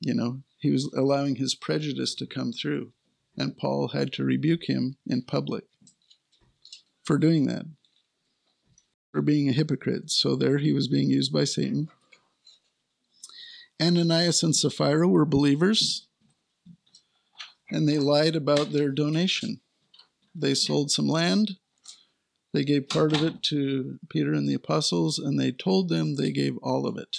you 0.00 0.14
know, 0.14 0.42
he 0.58 0.70
was 0.70 0.92
allowing 0.96 1.36
his 1.36 1.54
prejudice 1.54 2.14
to 2.16 2.26
come 2.26 2.52
through. 2.52 2.92
And 3.36 3.56
Paul 3.56 3.88
had 3.88 4.12
to 4.14 4.24
rebuke 4.24 4.68
him 4.68 4.96
in 5.06 5.22
public 5.22 5.64
for 7.04 7.16
doing 7.16 7.46
that, 7.46 7.64
for 9.12 9.22
being 9.22 9.48
a 9.48 9.52
hypocrite. 9.52 10.10
So 10.10 10.36
there 10.36 10.58
he 10.58 10.72
was 10.72 10.88
being 10.88 11.10
used 11.10 11.32
by 11.32 11.44
Satan. 11.44 11.88
Ananias 13.80 14.42
and 14.42 14.54
Sapphira 14.54 15.08
were 15.08 15.24
believers 15.24 16.06
and 17.70 17.88
they 17.88 17.98
lied 17.98 18.36
about 18.36 18.72
their 18.72 18.90
donation. 18.90 19.60
They 20.34 20.54
sold 20.54 20.90
some 20.90 21.08
land, 21.08 21.56
they 22.52 22.64
gave 22.64 22.88
part 22.88 23.12
of 23.12 23.22
it 23.22 23.42
to 23.44 23.98
Peter 24.08 24.32
and 24.32 24.48
the 24.48 24.54
apostles, 24.54 25.18
and 25.18 25.38
they 25.38 25.52
told 25.52 25.88
them 25.88 26.16
they 26.16 26.32
gave 26.32 26.56
all 26.62 26.86
of 26.86 26.96
it. 26.96 27.18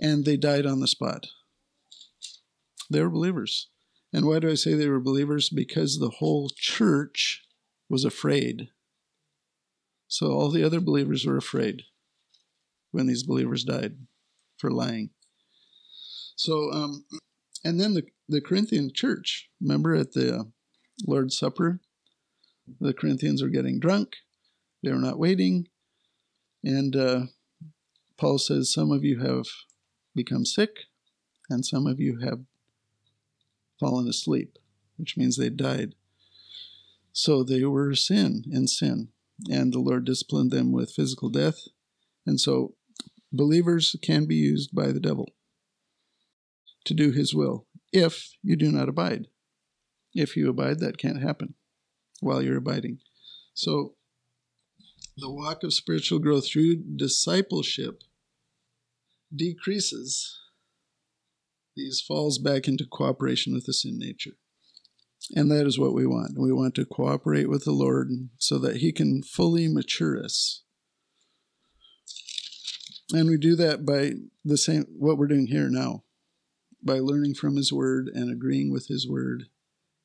And 0.00 0.24
they 0.24 0.36
died 0.36 0.66
on 0.66 0.80
the 0.80 0.88
spot. 0.88 1.26
They 2.90 3.02
were 3.02 3.10
believers. 3.10 3.68
And 4.12 4.26
why 4.26 4.38
do 4.38 4.50
I 4.50 4.54
say 4.54 4.74
they 4.74 4.88
were 4.88 5.00
believers? 5.00 5.50
Because 5.50 5.98
the 5.98 6.10
whole 6.18 6.50
church 6.56 7.42
was 7.88 8.04
afraid. 8.04 8.68
So 10.08 10.32
all 10.32 10.50
the 10.50 10.64
other 10.64 10.80
believers 10.80 11.26
were 11.26 11.36
afraid 11.36 11.82
when 12.92 13.06
these 13.06 13.24
believers 13.24 13.64
died 13.64 13.96
for 14.56 14.70
lying. 14.70 15.10
So, 16.36 16.70
um, 16.72 17.04
and 17.64 17.80
then 17.80 17.94
the, 17.94 18.04
the 18.28 18.40
Corinthian 18.40 18.90
church, 18.94 19.50
remember 19.60 19.94
at 19.94 20.12
the 20.12 20.50
Lord's 21.06 21.38
Supper, 21.38 21.80
the 22.80 22.92
Corinthians 22.92 23.42
are 23.42 23.48
getting 23.48 23.78
drunk, 23.80 24.16
they're 24.82 24.96
not 24.96 25.18
waiting, 25.18 25.68
and 26.62 26.96
uh, 26.96 27.20
Paul 28.16 28.38
says, 28.38 28.72
Some 28.72 28.90
of 28.90 29.04
you 29.04 29.20
have 29.20 29.46
become 30.14 30.44
sick, 30.44 30.70
and 31.48 31.64
some 31.64 31.86
of 31.86 32.00
you 32.00 32.18
have 32.18 32.40
fallen 33.78 34.08
asleep, 34.08 34.58
which 34.96 35.16
means 35.16 35.36
they 35.36 35.50
died. 35.50 35.94
So 37.12 37.42
they 37.42 37.64
were 37.64 37.94
sin 37.94 38.44
in 38.50 38.66
sin, 38.66 39.08
and 39.50 39.72
the 39.72 39.80
Lord 39.80 40.04
disciplined 40.04 40.50
them 40.50 40.72
with 40.72 40.92
physical 40.92 41.28
death. 41.28 41.60
And 42.26 42.40
so 42.40 42.74
believers 43.32 43.96
can 44.02 44.26
be 44.26 44.36
used 44.36 44.74
by 44.74 44.92
the 44.92 45.00
devil 45.00 45.28
to 46.84 46.94
do 46.94 47.10
his 47.10 47.34
will 47.34 47.66
if 47.92 48.36
you 48.42 48.56
do 48.56 48.70
not 48.70 48.88
abide. 48.88 49.26
If 50.14 50.36
you 50.36 50.48
abide, 50.48 50.80
that 50.80 50.98
can't 50.98 51.22
happen 51.22 51.54
while 52.20 52.42
you're 52.42 52.58
abiding. 52.58 52.98
So, 53.54 53.94
the 55.16 55.30
walk 55.30 55.62
of 55.62 55.72
spiritual 55.72 56.18
growth 56.18 56.46
through 56.48 56.76
discipleship 56.96 58.02
decreases, 59.34 60.38
these 61.74 62.02
falls 62.06 62.38
back 62.38 62.68
into 62.68 62.84
cooperation 62.84 63.54
with 63.54 63.64
the 63.64 63.72
sin 63.72 63.98
nature. 63.98 64.32
And 65.34 65.50
that 65.50 65.66
is 65.66 65.78
what 65.78 65.94
we 65.94 66.06
want. 66.06 66.38
We 66.38 66.52
want 66.52 66.74
to 66.76 66.84
cooperate 66.84 67.48
with 67.48 67.64
the 67.64 67.72
Lord 67.72 68.10
so 68.38 68.58
that 68.58 68.76
He 68.76 68.92
can 68.92 69.22
fully 69.22 69.68
mature 69.68 70.22
us. 70.22 70.62
And 73.12 73.28
we 73.28 73.36
do 73.36 73.56
that 73.56 73.84
by 73.84 74.12
the 74.44 74.58
same 74.58 74.86
what 74.98 75.16
we're 75.16 75.26
doing 75.26 75.46
here 75.46 75.68
now, 75.68 76.04
by 76.82 76.98
learning 76.98 77.34
from 77.34 77.56
His 77.56 77.72
Word 77.72 78.08
and 78.12 78.30
agreeing 78.30 78.70
with 78.70 78.88
His 78.88 79.08
Word 79.08 79.44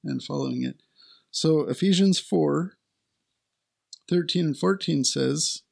and 0.03 0.23
following 0.23 0.63
it. 0.63 0.81
So 1.31 1.61
Ephesians 1.61 2.19
4 2.19 2.73
13 4.09 4.45
and 4.45 4.57
14 4.57 5.05
says, 5.05 5.63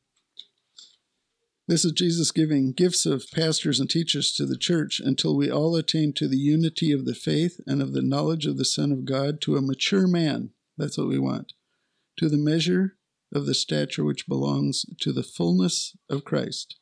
This 1.67 1.83
is 1.83 1.91
Jesus 1.91 2.31
giving 2.31 2.71
gifts 2.71 3.05
of 3.05 3.29
pastors 3.33 3.81
and 3.81 3.89
teachers 3.89 4.31
to 4.33 4.45
the 4.45 4.57
church 4.57 5.01
until 5.03 5.35
we 5.35 5.51
all 5.51 5.75
attain 5.75 6.13
to 6.13 6.29
the 6.29 6.37
unity 6.37 6.93
of 6.93 7.03
the 7.03 7.13
faith 7.13 7.59
and 7.67 7.81
of 7.81 7.91
the 7.91 8.01
knowledge 8.01 8.45
of 8.45 8.57
the 8.57 8.63
Son 8.63 8.93
of 8.93 9.03
God 9.03 9.41
to 9.41 9.57
a 9.57 9.61
mature 9.61 10.07
man. 10.07 10.51
That's 10.77 10.97
what 10.97 11.09
we 11.09 11.19
want. 11.19 11.51
To 12.19 12.29
the 12.29 12.37
measure 12.37 12.95
of 13.35 13.45
the 13.45 13.53
stature 13.53 14.05
which 14.05 14.27
belongs 14.27 14.85
to 15.01 15.11
the 15.11 15.23
fullness 15.23 15.97
of 16.09 16.23
Christ. 16.23 16.77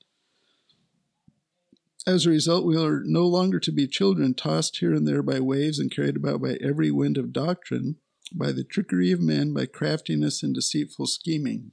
As 2.05 2.28
a 2.28 2.30
result, 2.30 2.65
we 2.65 2.78
are 2.78 3.01
no 3.03 3.25
longer 3.25 3.59
to 3.59 3.71
be 3.71 3.88
children 3.88 4.36
tossed 4.36 4.78
here 4.78 4.93
and 4.93 5.07
there 5.07 5.23
by 5.23 5.39
waves 5.39 5.80
and 5.80 5.91
carried 5.91 6.15
about 6.15 6.43
by 6.43 6.57
every 6.61 6.91
wind 6.91 7.17
of 7.17 7.34
doctrine 7.34 7.97
by 8.30 8.51
the 8.51 8.63
trickery 8.63 9.11
of 9.11 9.21
men, 9.21 9.53
by 9.53 9.65
craftiness 9.65 10.43
and 10.43 10.53
deceitful 10.53 11.07
scheming. 11.07 11.71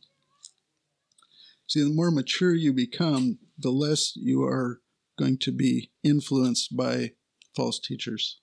See, 1.66 1.82
the 1.82 1.90
more 1.90 2.10
mature 2.10 2.54
you 2.54 2.72
become, 2.72 3.38
the 3.58 3.70
less 3.70 4.12
you 4.16 4.44
are 4.44 4.80
going 5.18 5.38
to 5.38 5.52
be 5.52 5.90
influenced 6.02 6.76
by 6.76 7.12
false 7.54 7.78
teachers. 7.78 8.40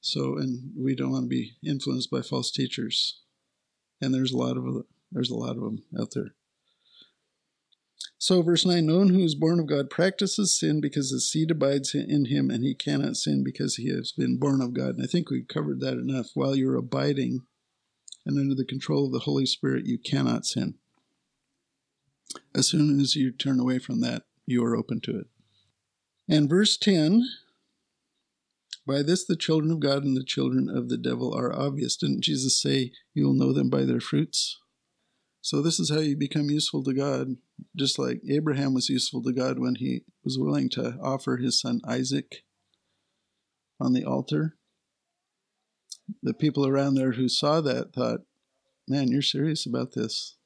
So, 0.00 0.36
and 0.36 0.72
we 0.78 0.94
don't 0.94 1.12
want 1.12 1.24
to 1.24 1.28
be 1.28 1.56
influenced 1.66 2.10
by 2.10 2.20
false 2.22 2.50
teachers. 2.50 3.20
And 4.00 4.14
there's 4.14 4.32
a 4.32 4.36
lot 4.36 4.56
of 4.56 4.84
there's 5.10 5.30
a 5.30 5.36
lot 5.36 5.56
of 5.56 5.62
them 5.62 5.84
out 5.98 6.10
there. 6.14 6.34
So, 8.18 8.42
verse 8.42 8.64
9 8.64 8.86
No 8.86 8.98
one 8.98 9.10
who 9.10 9.20
is 9.20 9.34
born 9.34 9.60
of 9.60 9.66
God 9.66 9.90
practices 9.90 10.58
sin 10.58 10.80
because 10.80 11.10
the 11.10 11.20
seed 11.20 11.50
abides 11.50 11.94
in 11.94 12.26
him, 12.26 12.50
and 12.50 12.64
he 12.64 12.74
cannot 12.74 13.16
sin 13.16 13.44
because 13.44 13.76
he 13.76 13.90
has 13.90 14.12
been 14.12 14.38
born 14.38 14.62
of 14.62 14.72
God. 14.72 14.96
And 14.96 15.02
I 15.02 15.06
think 15.06 15.30
we 15.30 15.42
covered 15.42 15.80
that 15.80 15.98
enough. 15.98 16.30
While 16.34 16.56
you're 16.56 16.76
abiding 16.76 17.40
and 18.24 18.38
under 18.38 18.54
the 18.54 18.64
control 18.64 19.06
of 19.06 19.12
the 19.12 19.20
Holy 19.20 19.46
Spirit, 19.46 19.86
you 19.86 19.98
cannot 19.98 20.46
sin. 20.46 20.74
As 22.54 22.68
soon 22.68 22.98
as 23.00 23.14
you 23.14 23.30
turn 23.30 23.60
away 23.60 23.78
from 23.78 24.00
that, 24.00 24.22
you 24.46 24.64
are 24.64 24.76
open 24.76 25.00
to 25.02 25.18
it. 25.18 25.26
And 26.28 26.48
verse 26.48 26.76
10 26.76 27.22
By 28.86 29.02
this 29.02 29.24
the 29.24 29.36
children 29.36 29.70
of 29.70 29.80
God 29.80 30.04
and 30.04 30.16
the 30.16 30.24
children 30.24 30.68
of 30.68 30.88
the 30.88 30.96
devil 30.96 31.34
are 31.34 31.52
obvious. 31.52 31.96
Didn't 31.96 32.24
Jesus 32.24 32.60
say, 32.60 32.92
You 33.12 33.26
will 33.26 33.34
know 33.34 33.52
them 33.52 33.68
by 33.68 33.84
their 33.84 34.00
fruits? 34.00 34.58
So, 35.42 35.60
this 35.60 35.78
is 35.78 35.90
how 35.90 35.98
you 35.98 36.16
become 36.16 36.48
useful 36.48 36.82
to 36.84 36.94
God, 36.94 37.36
just 37.76 37.98
like 37.98 38.20
Abraham 38.28 38.74
was 38.74 38.88
useful 38.88 39.22
to 39.22 39.32
God 39.32 39.58
when 39.58 39.76
he 39.76 40.04
was 40.24 40.38
willing 40.38 40.68
to 40.70 40.98
offer 41.02 41.36
his 41.36 41.60
son 41.60 41.80
Isaac 41.86 42.44
on 43.80 43.92
the 43.92 44.04
altar. 44.04 44.56
The 46.22 46.34
people 46.34 46.66
around 46.66 46.94
there 46.94 47.12
who 47.12 47.28
saw 47.28 47.60
that 47.62 47.92
thought, 47.94 48.20
man, 48.86 49.08
you're 49.08 49.22
serious 49.22 49.66
about 49.66 49.92
this. 49.94 50.36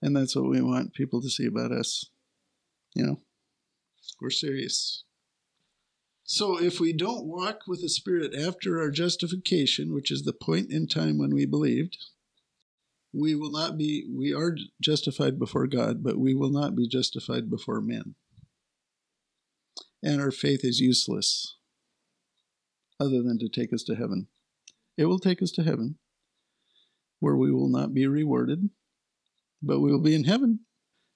And 0.00 0.16
that's 0.16 0.36
what 0.36 0.48
we 0.48 0.60
want 0.60 0.94
people 0.94 1.20
to 1.22 1.30
see 1.30 1.46
about 1.46 1.72
us. 1.72 2.10
You 2.94 3.06
know, 3.06 3.20
we're 4.20 4.30
serious. 4.30 5.04
So, 6.24 6.60
if 6.60 6.78
we 6.78 6.92
don't 6.92 7.24
walk 7.24 7.60
with 7.66 7.80
the 7.80 7.88
Spirit 7.88 8.34
after 8.34 8.78
our 8.78 8.90
justification, 8.90 9.94
which 9.94 10.10
is 10.10 10.24
the 10.24 10.34
point 10.34 10.70
in 10.70 10.86
time 10.86 11.16
when 11.16 11.34
we 11.34 11.46
believed, 11.46 11.96
we 13.18 13.34
will 13.34 13.50
not 13.50 13.76
be, 13.76 14.06
we 14.10 14.32
are 14.32 14.56
justified 14.80 15.38
before 15.38 15.66
God, 15.66 16.02
but 16.02 16.18
we 16.18 16.34
will 16.34 16.50
not 16.50 16.76
be 16.76 16.86
justified 16.86 17.50
before 17.50 17.80
men. 17.80 18.14
And 20.02 20.20
our 20.20 20.30
faith 20.30 20.60
is 20.62 20.80
useless 20.80 21.56
other 23.00 23.22
than 23.22 23.38
to 23.38 23.48
take 23.48 23.72
us 23.72 23.82
to 23.84 23.94
heaven. 23.94 24.28
It 24.96 25.06
will 25.06 25.18
take 25.18 25.42
us 25.42 25.50
to 25.52 25.64
heaven 25.64 25.98
where 27.20 27.36
we 27.36 27.52
will 27.52 27.68
not 27.68 27.94
be 27.94 28.06
rewarded, 28.06 28.70
but 29.62 29.80
we 29.80 29.90
will 29.90 30.02
be 30.02 30.14
in 30.14 30.24
heaven. 30.24 30.60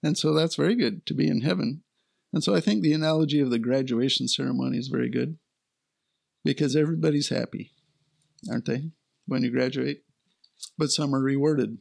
And 0.02 0.18
so 0.18 0.34
that's 0.34 0.56
very 0.56 0.74
good 0.74 1.06
to 1.06 1.14
be 1.14 1.28
in 1.28 1.42
heaven. 1.42 1.82
And 2.32 2.42
so 2.42 2.54
I 2.54 2.60
think 2.60 2.82
the 2.82 2.92
analogy 2.92 3.40
of 3.40 3.50
the 3.50 3.58
graduation 3.58 4.26
ceremony 4.26 4.78
is 4.78 4.88
very 4.88 5.10
good 5.10 5.38
because 6.44 6.74
everybody's 6.74 7.28
happy, 7.28 7.72
aren't 8.50 8.66
they, 8.66 8.90
when 9.26 9.44
you 9.44 9.50
graduate? 9.50 10.02
but 10.78 10.90
some 10.90 11.14
are 11.14 11.20
rewarded 11.20 11.78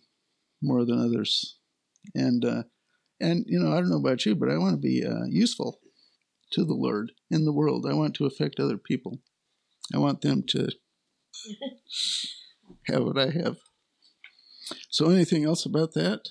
more 0.62 0.86
than 0.86 1.00
others. 1.00 1.58
And 2.16 2.44
uh, 2.46 2.64
and 3.20 3.46
you 3.48 3.60
know, 3.60 3.72
I 3.72 3.76
don't 3.76 3.90
know 3.90 3.98
about 3.98 4.26
you, 4.26 4.36
but 4.36 4.50
I 4.50 4.58
want 4.58 4.76
to 4.76 4.82
be 4.82 5.06
uh, 5.06 5.26
useful 5.28 5.80
to 6.52 6.66
the 6.66 6.74
Lord 6.74 7.12
in 7.30 7.46
the 7.46 7.54
world. 7.54 7.86
I 7.88 7.94
want 7.94 8.16
to 8.16 8.26
affect 8.26 8.60
other 8.60 8.78
people. 8.78 9.20
I 9.94 9.98
want 9.98 10.22
them 10.22 10.44
to 10.50 10.70
have 12.88 13.04
what 13.04 13.18
I 13.18 13.30
have. 13.30 13.58
So, 14.90 15.10
anything 15.10 15.46
else 15.46 15.66
about 15.66 15.94
that? 15.94 16.30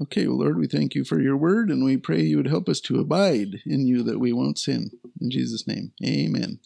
Okay, 0.00 0.26
well, 0.26 0.38
Lord, 0.38 0.58
we 0.58 0.66
thank 0.66 0.94
you 0.94 1.04
for 1.04 1.20
your 1.20 1.36
word, 1.36 1.70
and 1.70 1.84
we 1.84 1.96
pray 1.96 2.22
you 2.22 2.38
would 2.38 2.48
help 2.48 2.68
us 2.68 2.80
to 2.82 2.98
abide 2.98 3.60
in 3.66 3.86
you 3.86 4.02
that 4.02 4.18
we 4.18 4.32
won't 4.32 4.58
sin. 4.58 4.90
In 5.20 5.30
Jesus' 5.30 5.66
name, 5.66 5.92
amen. 6.04 6.58